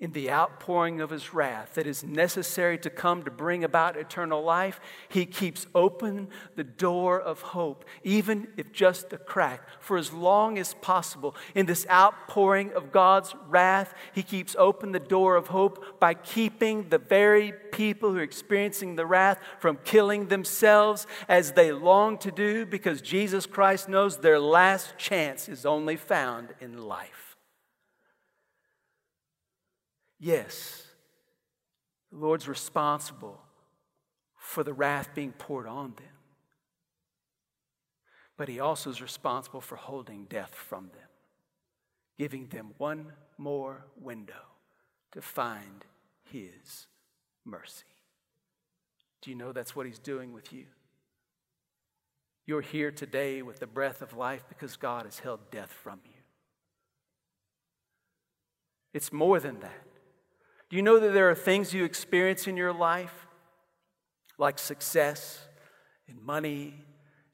in 0.00 0.12
the 0.12 0.30
outpouring 0.30 1.00
of 1.00 1.10
his 1.10 1.34
wrath 1.34 1.74
that 1.74 1.86
is 1.86 2.02
necessary 2.02 2.78
to 2.78 2.88
come 2.88 3.22
to 3.22 3.30
bring 3.30 3.62
about 3.62 3.98
eternal 3.98 4.42
life, 4.42 4.80
he 5.08 5.26
keeps 5.26 5.66
open 5.74 6.28
the 6.56 6.64
door 6.64 7.20
of 7.20 7.42
hope, 7.42 7.84
even 8.02 8.48
if 8.56 8.72
just 8.72 9.12
a 9.12 9.18
crack, 9.18 9.62
for 9.78 9.98
as 9.98 10.10
long 10.12 10.58
as 10.58 10.72
possible. 10.74 11.36
In 11.54 11.66
this 11.66 11.86
outpouring 11.90 12.72
of 12.72 12.92
God's 12.92 13.34
wrath, 13.46 13.94
he 14.14 14.22
keeps 14.22 14.56
open 14.58 14.92
the 14.92 14.98
door 14.98 15.36
of 15.36 15.48
hope 15.48 16.00
by 16.00 16.14
keeping 16.14 16.88
the 16.88 16.98
very 16.98 17.52
people 17.70 18.12
who 18.12 18.18
are 18.18 18.22
experiencing 18.22 18.96
the 18.96 19.06
wrath 19.06 19.38
from 19.58 19.78
killing 19.84 20.28
themselves 20.28 21.06
as 21.28 21.52
they 21.52 21.72
long 21.72 22.16
to 22.18 22.30
do, 22.30 22.64
because 22.64 23.02
Jesus 23.02 23.44
Christ 23.44 23.86
knows 23.88 24.16
their 24.16 24.40
last 24.40 24.96
chance 24.96 25.46
is 25.48 25.66
only 25.66 25.96
found 25.96 26.54
in 26.58 26.78
life. 26.78 27.29
Yes, 30.20 30.86
the 32.12 32.18
Lord's 32.18 32.46
responsible 32.46 33.40
for 34.36 34.62
the 34.62 34.74
wrath 34.74 35.14
being 35.14 35.32
poured 35.32 35.66
on 35.66 35.94
them. 35.96 36.06
But 38.36 38.48
He 38.48 38.60
also 38.60 38.90
is 38.90 39.00
responsible 39.00 39.62
for 39.62 39.76
holding 39.76 40.26
death 40.26 40.54
from 40.54 40.88
them, 40.88 41.08
giving 42.18 42.48
them 42.48 42.74
one 42.76 43.12
more 43.38 43.86
window 43.98 44.34
to 45.12 45.22
find 45.22 45.86
His 46.30 46.86
mercy. 47.46 47.84
Do 49.22 49.30
you 49.30 49.36
know 49.36 49.52
that's 49.52 49.74
what 49.74 49.86
He's 49.86 49.98
doing 49.98 50.34
with 50.34 50.52
you? 50.52 50.66
You're 52.44 52.60
here 52.60 52.90
today 52.90 53.40
with 53.40 53.60
the 53.60 53.66
breath 53.66 54.02
of 54.02 54.16
life 54.16 54.44
because 54.48 54.76
God 54.76 55.06
has 55.06 55.20
held 55.20 55.50
death 55.50 55.70
from 55.70 56.00
you. 56.04 56.20
It's 58.92 59.12
more 59.12 59.40
than 59.40 59.60
that. 59.60 59.89
Do 60.70 60.76
you 60.76 60.82
know 60.82 61.00
that 61.00 61.12
there 61.12 61.28
are 61.28 61.34
things 61.34 61.74
you 61.74 61.84
experience 61.84 62.46
in 62.46 62.56
your 62.56 62.72
life, 62.72 63.26
like 64.38 64.58
success 64.58 65.40
and 66.08 66.22
money 66.22 66.74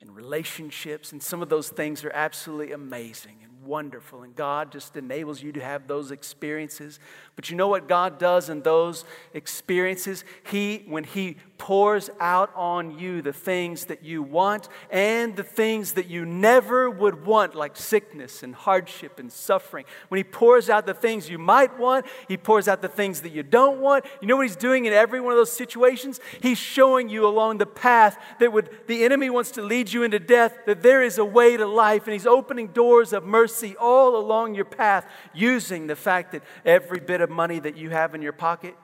and 0.01 0.17
relationships, 0.17 1.13
and 1.13 1.23
some 1.23 1.43
of 1.43 1.51
those 1.51 1.69
things 1.69 2.03
are 2.03 2.13
absolutely 2.13 2.73
amazing 2.73 3.37
and 3.43 3.56
wonderful. 3.67 4.23
And 4.23 4.35
God 4.35 4.73
just 4.73 4.97
enables 4.97 5.43
you 5.43 5.53
to 5.53 5.61
have 5.61 5.87
those 5.87 6.11
experiences. 6.11 6.99
But 7.35 7.51
you 7.51 7.57
know 7.57 7.69
what 7.69 7.89
God 7.89 8.19
does 8.19 8.49
in 8.49 8.63
those 8.63 9.05
experiences? 9.35 10.25
He, 10.45 10.85
when 10.87 11.05
He 11.05 11.37
pours 11.59 12.11
out 12.21 12.51
on 12.55 12.99
you 12.99 13.23
the 13.23 13.33
things 13.33 13.87
that 13.87 14.05
you 14.05 14.23
want 14.23 14.69
and 14.91 15.37
the 15.37 15.43
things 15.43 15.93
that 15.93 16.07
you 16.07 16.25
never 16.25 16.91
would 16.91 17.25
want, 17.25 17.55
like 17.55 17.77
sickness 17.77 18.43
and 18.43 18.55
hardship 18.55 19.19
and 19.19 19.33
suffering. 19.33 19.85
When 20.09 20.19
He 20.19 20.25
pours 20.25 20.71
out 20.71 20.87
the 20.87 20.95
things 20.95 21.29
you 21.29 21.39
might 21.39 21.79
want, 21.79 22.07
He 22.29 22.37
pours 22.37 22.69
out 22.69 22.83
the 22.83 22.89
things 22.89 23.23
that 23.23 23.33
you 23.33 23.43
don't 23.43 23.81
want. 23.81 24.05
You 24.21 24.29
know 24.29 24.37
what 24.37 24.47
He's 24.47 24.57
doing 24.57 24.85
in 24.85 24.93
every 24.93 25.21
one 25.21 25.33
of 25.33 25.39
those 25.39 25.53
situations? 25.53 26.21
He's 26.41 26.59
showing 26.59 27.09
you 27.09 27.27
along 27.27 27.59
the 27.59 27.67
path 27.67 28.19
that 28.39 28.53
would 28.53 28.71
the 28.87 29.05
enemy 29.05 29.31
wants 29.31 29.51
to 29.53 29.63
lead 29.63 29.93
you 29.93 30.03
into 30.03 30.19
death, 30.19 30.59
that 30.67 30.83
there 30.83 31.03
is 31.03 31.19
a 31.19 31.25
way 31.25 31.57
to 31.57 31.67
life, 31.67 32.05
and 32.05 32.13
He's 32.13 32.27
opening 32.27 32.69
doors 32.69 33.13
of 33.13 33.25
mercy 33.57 33.77
all 33.77 34.17
along 34.17 34.55
your 34.55 34.65
path 34.65 35.07
using 35.35 35.87
the 35.87 35.97
fact 35.97 36.33
that 36.33 36.43
every 36.65 37.01
bit 37.01 37.21
of 37.21 37.31
money 37.31 37.59
that 37.59 37.77
you 37.77 37.91
have 37.91 38.15
in 38.15 38.23
your 38.23 38.33
pocket 38.33 38.75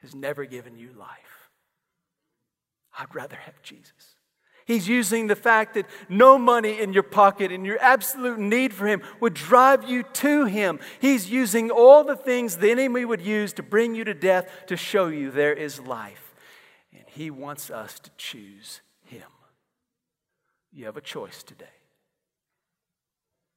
has 0.00 0.14
never 0.14 0.44
given 0.44 0.76
you 0.76 0.90
life. 0.98 1.08
I'd 2.98 3.14
rather 3.14 3.36
have 3.36 3.60
Jesus. 3.62 4.16
He's 4.64 4.86
using 4.86 5.26
the 5.26 5.36
fact 5.36 5.74
that 5.74 5.86
no 6.08 6.38
money 6.38 6.78
in 6.80 6.92
your 6.92 7.02
pocket 7.02 7.50
and 7.50 7.66
your 7.66 7.78
absolute 7.80 8.38
need 8.38 8.72
for 8.72 8.86
Him 8.86 9.02
would 9.20 9.34
drive 9.34 9.88
you 9.88 10.04
to 10.04 10.44
Him. 10.44 10.78
He's 11.00 11.28
using 11.28 11.70
all 11.70 12.04
the 12.04 12.16
things 12.16 12.56
the 12.56 12.70
enemy 12.70 13.04
would 13.04 13.20
use 13.20 13.52
to 13.54 13.62
bring 13.62 13.96
you 13.96 14.04
to 14.04 14.14
death 14.14 14.48
to 14.68 14.76
show 14.76 15.08
you 15.08 15.32
there 15.32 15.52
is 15.52 15.80
life. 15.80 16.34
And 16.92 17.04
He 17.06 17.30
wants 17.30 17.70
us 17.70 17.98
to 18.00 18.10
choose 18.16 18.82
Him. 19.04 19.28
You 20.72 20.84
have 20.84 20.96
a 20.96 21.00
choice 21.00 21.42
today 21.42 21.81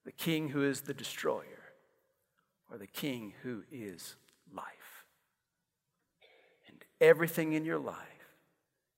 the 0.06 0.12
King 0.12 0.49
who 0.49 0.64
is 0.64 0.82
the 0.82 0.93
destroyer, 0.93 1.74
or 2.72 2.78
the 2.78 2.88
King 2.88 3.34
who 3.43 3.64
is 3.72 4.16
life. 4.53 5.06
And 6.68 6.78
everything 7.01 7.53
in 7.53 7.66
your 7.66 7.80
life 7.80 7.97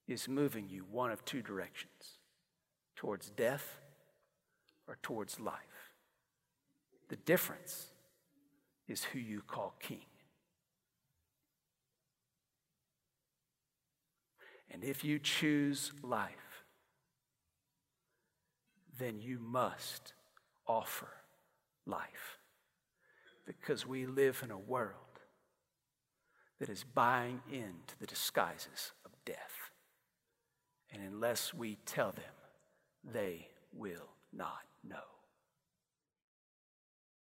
is 0.07 0.27
moving 0.27 0.69
you 0.69 0.85
one 0.89 1.11
of 1.11 1.23
two 1.25 1.41
directions 1.41 2.19
towards 2.95 3.29
death 3.29 3.79
or 4.87 4.97
towards 5.01 5.39
life. 5.39 5.53
The 7.09 7.15
difference 7.15 7.87
is 8.87 9.03
who 9.03 9.19
you 9.19 9.41
call 9.41 9.75
king. 9.79 10.05
And 14.69 14.83
if 14.83 15.03
you 15.03 15.19
choose 15.19 15.91
life, 16.01 16.63
then 18.97 19.19
you 19.21 19.39
must 19.39 20.13
offer 20.67 21.09
life. 21.85 22.37
Because 23.45 23.87
we 23.87 24.05
live 24.05 24.41
in 24.43 24.51
a 24.51 24.57
world 24.57 24.93
that 26.59 26.69
is 26.69 26.83
buying 26.83 27.41
into 27.51 27.97
the 27.99 28.07
disguises 28.07 28.91
of 29.05 29.11
death. 29.25 29.71
And 30.91 31.01
unless 31.01 31.53
we 31.53 31.77
tell 31.85 32.11
them, 32.11 32.23
they 33.03 33.47
will 33.73 34.09
not 34.33 34.63
know. 34.83 35.16